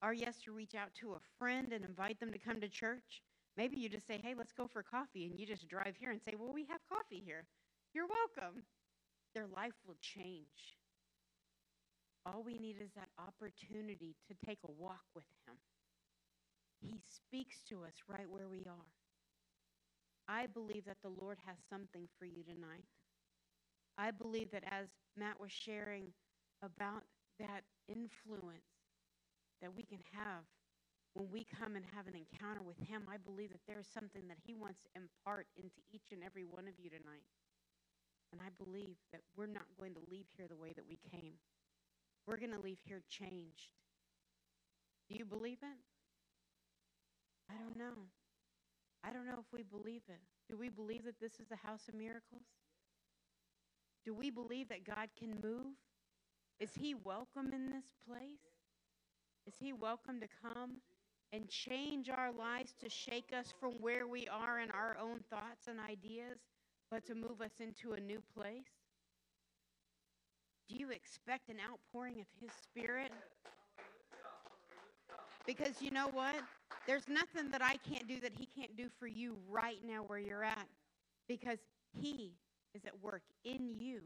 Our 0.02 0.12
yes 0.12 0.38
to 0.44 0.52
reach 0.52 0.74
out 0.74 0.94
to 1.00 1.12
a 1.12 1.20
friend 1.38 1.72
and 1.72 1.84
invite 1.84 2.20
them 2.20 2.32
to 2.32 2.38
come 2.38 2.60
to 2.60 2.68
church. 2.68 3.22
Maybe 3.56 3.76
you 3.76 3.88
just 3.88 4.06
say, 4.06 4.20
hey, 4.22 4.34
let's 4.36 4.52
go 4.52 4.68
for 4.68 4.82
coffee, 4.82 5.26
and 5.26 5.38
you 5.38 5.44
just 5.44 5.68
drive 5.68 5.96
here 5.98 6.12
and 6.12 6.20
say, 6.22 6.34
well, 6.38 6.52
we 6.52 6.64
have 6.70 6.80
coffee 6.88 7.22
here. 7.24 7.44
You're 7.92 8.06
welcome. 8.06 8.62
Their 9.34 9.46
life 9.48 9.74
will 9.86 9.96
change. 10.00 10.78
All 12.24 12.42
we 12.44 12.58
need 12.58 12.76
is 12.80 12.90
that 12.94 13.08
opportunity 13.18 14.14
to 14.28 14.46
take 14.46 14.58
a 14.64 14.70
walk 14.70 15.02
with 15.14 15.24
Him. 15.46 15.56
He 16.80 17.00
speaks 17.08 17.62
to 17.68 17.82
us 17.82 17.94
right 18.06 18.28
where 18.30 18.48
we 18.48 18.64
are. 18.68 18.92
I 20.28 20.46
believe 20.46 20.84
that 20.84 21.02
the 21.02 21.10
Lord 21.20 21.38
has 21.46 21.56
something 21.68 22.06
for 22.18 22.26
you 22.26 22.44
tonight. 22.44 22.84
I 23.96 24.12
believe 24.12 24.50
that 24.52 24.64
as 24.70 24.86
Matt 25.16 25.40
was 25.40 25.50
sharing 25.50 26.12
about 26.62 27.02
that 27.40 27.64
influence 27.88 28.77
that 29.62 29.74
we 29.74 29.82
can 29.82 30.00
have 30.12 30.44
when 31.18 31.28
we 31.32 31.42
come 31.44 31.74
and 31.74 31.84
have 31.96 32.06
an 32.06 32.14
encounter 32.14 32.62
with 32.62 32.78
Him, 32.86 33.02
I 33.10 33.18
believe 33.18 33.50
that 33.50 33.66
there's 33.66 33.90
something 33.90 34.28
that 34.28 34.38
He 34.46 34.54
wants 34.54 34.80
to 34.86 34.88
impart 34.94 35.46
into 35.56 35.82
each 35.90 36.12
and 36.12 36.22
every 36.22 36.44
one 36.44 36.68
of 36.68 36.78
you 36.78 36.90
tonight. 36.90 37.26
And 38.30 38.40
I 38.40 38.54
believe 38.62 38.94
that 39.10 39.22
we're 39.36 39.50
not 39.50 39.66
going 39.80 39.94
to 39.94 40.04
leave 40.10 40.26
here 40.36 40.46
the 40.46 40.56
way 40.56 40.72
that 40.76 40.84
we 40.86 40.98
came. 41.10 41.34
We're 42.26 42.36
going 42.36 42.52
to 42.52 42.60
leave 42.60 42.78
here 42.84 43.02
changed. 43.08 43.74
Do 45.08 45.16
you 45.16 45.24
believe 45.24 45.58
it? 45.62 45.80
I 47.50 47.54
don't 47.56 47.78
know. 47.78 48.06
I 49.02 49.10
don't 49.12 49.26
know 49.26 49.40
if 49.40 49.50
we 49.50 49.64
believe 49.64 50.02
it. 50.08 50.20
Do 50.48 50.56
we 50.56 50.68
believe 50.68 51.04
that 51.04 51.18
this 51.20 51.40
is 51.40 51.48
the 51.48 51.56
house 51.56 51.88
of 51.88 51.94
miracles? 51.94 52.46
Do 54.04 54.14
we 54.14 54.30
believe 54.30 54.68
that 54.68 54.84
God 54.84 55.08
can 55.18 55.34
move? 55.42 55.74
Is 56.60 56.70
He 56.78 56.94
welcome 56.94 57.52
in 57.52 57.70
this 57.70 57.90
place? 58.06 58.47
Is 59.48 59.54
He 59.58 59.72
welcome 59.72 60.20
to 60.20 60.26
come 60.42 60.72
and 61.32 61.48
change 61.48 62.10
our 62.10 62.30
lives 62.30 62.74
to 62.82 62.90
shake 62.90 63.32
us 63.34 63.54
from 63.58 63.72
where 63.80 64.06
we 64.06 64.28
are 64.28 64.60
in 64.60 64.70
our 64.72 64.94
own 65.00 65.20
thoughts 65.30 65.68
and 65.68 65.78
ideas, 65.80 66.36
but 66.90 67.06
to 67.06 67.14
move 67.14 67.40
us 67.42 67.52
into 67.58 67.94
a 67.94 68.00
new 68.00 68.20
place? 68.36 68.68
Do 70.68 70.76
you 70.76 70.90
expect 70.90 71.48
an 71.48 71.56
outpouring 71.66 72.20
of 72.20 72.26
His 72.38 72.50
Spirit? 72.62 73.10
Because 75.46 75.80
you 75.80 75.92
know 75.92 76.08
what? 76.12 76.34
There's 76.86 77.08
nothing 77.08 77.50
that 77.50 77.62
I 77.62 77.76
can't 77.90 78.06
do 78.06 78.20
that 78.20 78.32
He 78.38 78.46
can't 78.54 78.76
do 78.76 78.88
for 79.00 79.06
you 79.06 79.34
right 79.48 79.78
now 79.82 80.02
where 80.08 80.18
you're 80.18 80.44
at. 80.44 80.68
Because 81.26 81.60
He 81.98 82.34
is 82.74 82.84
at 82.84 83.02
work 83.02 83.22
in 83.46 83.70
you, 83.78 84.02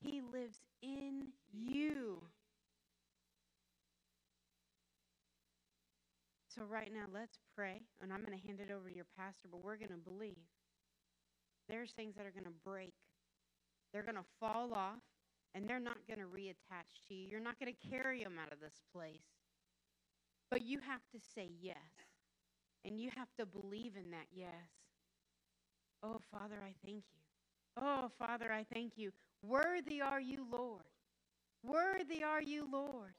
He 0.00 0.22
lives 0.32 0.60
in 0.82 1.26
you. 1.52 2.22
So, 6.54 6.64
right 6.68 6.92
now, 6.92 7.06
let's 7.14 7.38
pray, 7.56 7.80
and 8.02 8.12
I'm 8.12 8.22
going 8.22 8.38
to 8.38 8.46
hand 8.46 8.60
it 8.60 8.70
over 8.70 8.90
to 8.90 8.94
your 8.94 9.06
pastor, 9.16 9.48
but 9.50 9.64
we're 9.64 9.76
going 9.76 9.88
to 9.88 10.10
believe. 10.10 10.36
There's 11.66 11.92
things 11.92 12.14
that 12.16 12.26
are 12.26 12.30
going 12.30 12.44
to 12.44 12.60
break, 12.64 12.92
they're 13.92 14.02
going 14.02 14.16
to 14.16 14.28
fall 14.38 14.74
off, 14.74 15.00
and 15.54 15.66
they're 15.66 15.80
not 15.80 15.96
going 16.06 16.20
to 16.20 16.26
reattach 16.26 17.08
to 17.08 17.14
you. 17.14 17.26
You're 17.30 17.40
not 17.40 17.58
going 17.58 17.72
to 17.72 17.88
carry 17.88 18.22
them 18.22 18.34
out 18.38 18.52
of 18.52 18.60
this 18.60 18.82
place. 18.94 19.24
But 20.50 20.60
you 20.60 20.78
have 20.80 21.00
to 21.12 21.18
say 21.34 21.48
yes, 21.58 21.76
and 22.84 23.00
you 23.00 23.10
have 23.16 23.28
to 23.38 23.46
believe 23.46 23.92
in 23.96 24.10
that 24.10 24.26
yes. 24.34 24.52
Oh, 26.02 26.20
Father, 26.30 26.56
I 26.62 26.74
thank 26.84 27.04
you. 27.14 27.80
Oh, 27.80 28.10
Father, 28.18 28.52
I 28.52 28.66
thank 28.74 28.92
you. 28.96 29.10
Worthy 29.42 30.02
are 30.02 30.20
you, 30.20 30.46
Lord. 30.52 30.84
Worthy 31.64 32.22
are 32.22 32.42
you, 32.42 32.68
Lord. 32.70 33.14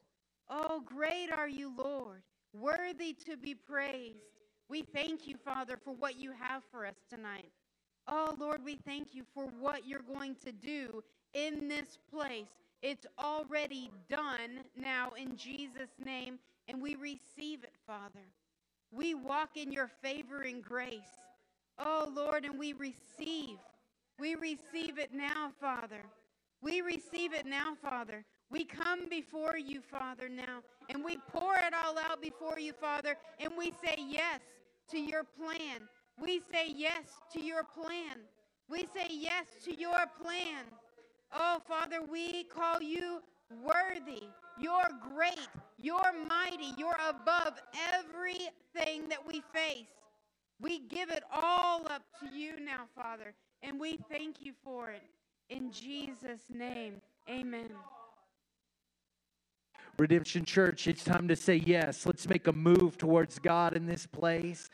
Oh, 0.48 0.80
great 0.86 1.32
are 1.32 1.48
you, 1.48 1.72
Lord 1.76 2.22
worthy 2.54 3.12
to 3.26 3.36
be 3.36 3.54
praised. 3.54 4.18
We 4.68 4.82
thank 4.82 5.26
you, 5.26 5.36
Father, 5.36 5.76
for 5.76 5.94
what 5.94 6.18
you 6.18 6.32
have 6.32 6.62
for 6.70 6.86
us 6.86 6.96
tonight. 7.08 7.50
Oh, 8.06 8.34
Lord, 8.38 8.64
we 8.64 8.76
thank 8.86 9.14
you 9.14 9.24
for 9.34 9.46
what 9.60 9.86
you're 9.86 10.00
going 10.00 10.36
to 10.44 10.52
do 10.52 11.02
in 11.32 11.68
this 11.68 11.98
place. 12.12 12.48
It's 12.82 13.06
already 13.18 13.90
done 14.08 14.60
now 14.76 15.10
in 15.18 15.36
Jesus' 15.36 15.90
name, 16.04 16.38
and 16.68 16.80
we 16.80 16.96
receive 16.96 17.64
it, 17.64 17.74
Father. 17.86 18.26
We 18.90 19.14
walk 19.14 19.56
in 19.56 19.72
your 19.72 19.88
favor 20.02 20.42
and 20.42 20.62
grace. 20.62 21.00
Oh, 21.78 22.10
Lord, 22.14 22.44
and 22.44 22.58
we 22.58 22.72
receive. 22.74 23.56
We 24.18 24.34
receive 24.34 24.98
it 24.98 25.12
now, 25.12 25.50
Father. 25.60 26.04
We 26.62 26.82
receive 26.82 27.32
it 27.32 27.46
now, 27.46 27.74
Father. 27.82 28.24
We 28.50 28.64
come 28.64 29.08
before 29.08 29.56
you, 29.56 29.80
Father, 29.80 30.28
now, 30.28 30.60
and 30.88 31.04
we 31.04 31.18
pour 31.32 31.54
it 31.56 31.74
all 31.74 31.98
out 31.98 32.22
before 32.22 32.58
you, 32.58 32.72
Father, 32.72 33.16
and 33.40 33.52
we 33.56 33.72
say 33.84 33.96
yes 33.98 34.40
to 34.90 34.98
your 34.98 35.24
plan. 35.24 35.80
We 36.20 36.40
say 36.52 36.72
yes 36.74 37.04
to 37.32 37.40
your 37.40 37.64
plan. 37.64 38.18
We 38.68 38.86
say 38.94 39.08
yes 39.10 39.46
to 39.64 39.74
your 39.74 40.04
plan. 40.22 40.64
Oh, 41.32 41.58
Father, 41.66 42.00
we 42.02 42.44
call 42.44 42.80
you 42.82 43.20
worthy. 43.62 44.22
You're 44.60 44.90
great. 45.14 45.48
You're 45.78 46.12
mighty. 46.28 46.72
You're 46.78 46.96
above 47.08 47.54
everything 47.92 49.08
that 49.08 49.26
we 49.26 49.42
face. 49.52 49.88
We 50.60 50.80
give 50.80 51.10
it 51.10 51.24
all 51.32 51.86
up 51.90 52.02
to 52.20 52.38
you 52.38 52.60
now, 52.60 52.84
Father, 52.94 53.34
and 53.62 53.80
we 53.80 53.98
thank 54.08 54.40
you 54.40 54.52
for 54.62 54.90
it. 54.90 55.02
In 55.50 55.70
Jesus' 55.72 56.48
name, 56.50 57.00
amen. 57.28 57.70
Redemption 59.96 60.44
Church, 60.44 60.88
it's 60.88 61.04
time 61.04 61.28
to 61.28 61.36
say 61.36 61.56
yes. 61.56 62.04
Let's 62.04 62.28
make 62.28 62.48
a 62.48 62.52
move 62.52 62.98
towards 62.98 63.38
God 63.38 63.74
in 63.74 63.86
this 63.86 64.06
place. 64.06 64.70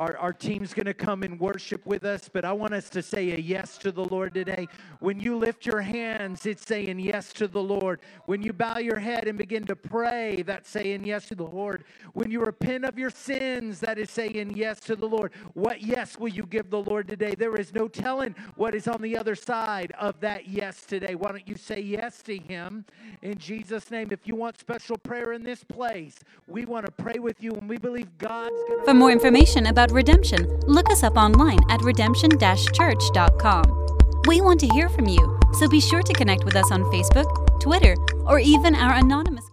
Our, 0.00 0.16
our 0.16 0.32
team's 0.32 0.72
going 0.72 0.86
to 0.86 0.94
come 0.94 1.22
and 1.24 1.38
worship 1.38 1.84
with 1.84 2.04
us, 2.04 2.26
but 2.32 2.42
I 2.42 2.54
want 2.54 2.72
us 2.72 2.88
to 2.88 3.02
say 3.02 3.32
a 3.32 3.36
yes 3.38 3.76
to 3.78 3.92
the 3.92 4.02
Lord 4.06 4.32
today. 4.32 4.66
When 5.00 5.20
you 5.20 5.36
lift 5.36 5.66
your 5.66 5.82
hands, 5.82 6.46
it's 6.46 6.66
saying 6.66 6.98
yes 7.00 7.34
to 7.34 7.46
the 7.46 7.62
Lord. 7.62 8.00
When 8.24 8.40
you 8.40 8.54
bow 8.54 8.78
your 8.78 8.98
head 8.98 9.28
and 9.28 9.36
begin 9.36 9.66
to 9.66 9.76
pray, 9.76 10.42
that's 10.46 10.70
saying 10.70 11.04
yes 11.04 11.28
to 11.28 11.34
the 11.34 11.44
Lord. 11.44 11.84
When 12.14 12.30
you 12.30 12.40
repent 12.40 12.86
of 12.86 12.98
your 12.98 13.10
sins, 13.10 13.78
that 13.80 13.98
is 13.98 14.10
saying 14.10 14.56
yes 14.56 14.80
to 14.80 14.96
the 14.96 15.04
Lord. 15.04 15.32
What 15.52 15.82
yes 15.82 16.18
will 16.18 16.28
you 16.28 16.46
give 16.46 16.70
the 16.70 16.80
Lord 16.80 17.06
today? 17.06 17.34
There 17.34 17.56
is 17.56 17.74
no 17.74 17.86
telling 17.86 18.34
what 18.56 18.74
is 18.74 18.88
on 18.88 19.02
the 19.02 19.18
other 19.18 19.34
side 19.34 19.92
of 20.00 20.18
that 20.20 20.48
yes 20.48 20.80
today. 20.80 21.14
Why 21.14 21.28
don't 21.30 21.46
you 21.46 21.56
say 21.56 21.78
yes 21.78 22.22
to 22.22 22.38
Him 22.38 22.86
in 23.20 23.36
Jesus' 23.36 23.90
name? 23.90 24.08
If 24.12 24.26
you 24.26 24.34
want 24.34 24.58
special 24.58 24.96
prayer 24.96 25.34
in 25.34 25.42
this 25.42 25.62
place, 25.62 26.16
we 26.48 26.64
want 26.64 26.86
to 26.86 26.92
pray 26.92 27.18
with 27.18 27.42
you 27.42 27.52
and 27.52 27.68
we 27.68 27.76
believe 27.76 28.16
God's 28.16 28.56
going 28.66 28.78
to. 28.80 28.84
For 28.86 28.94
more 28.94 29.10
information 29.10 29.66
about 29.90 29.96
redemption, 29.96 30.46
look 30.66 30.90
us 30.90 31.02
up 31.02 31.16
online 31.16 31.58
at 31.68 31.82
redemption 31.82 32.30
church.com. 32.38 33.86
We 34.26 34.40
want 34.40 34.60
to 34.60 34.68
hear 34.68 34.88
from 34.88 35.06
you, 35.06 35.38
so 35.54 35.68
be 35.68 35.80
sure 35.80 36.02
to 36.02 36.12
connect 36.12 36.44
with 36.44 36.56
us 36.56 36.70
on 36.70 36.84
Facebook, 36.84 37.60
Twitter, 37.60 37.96
or 38.26 38.38
even 38.38 38.74
our 38.74 38.94
anonymous 38.94 39.50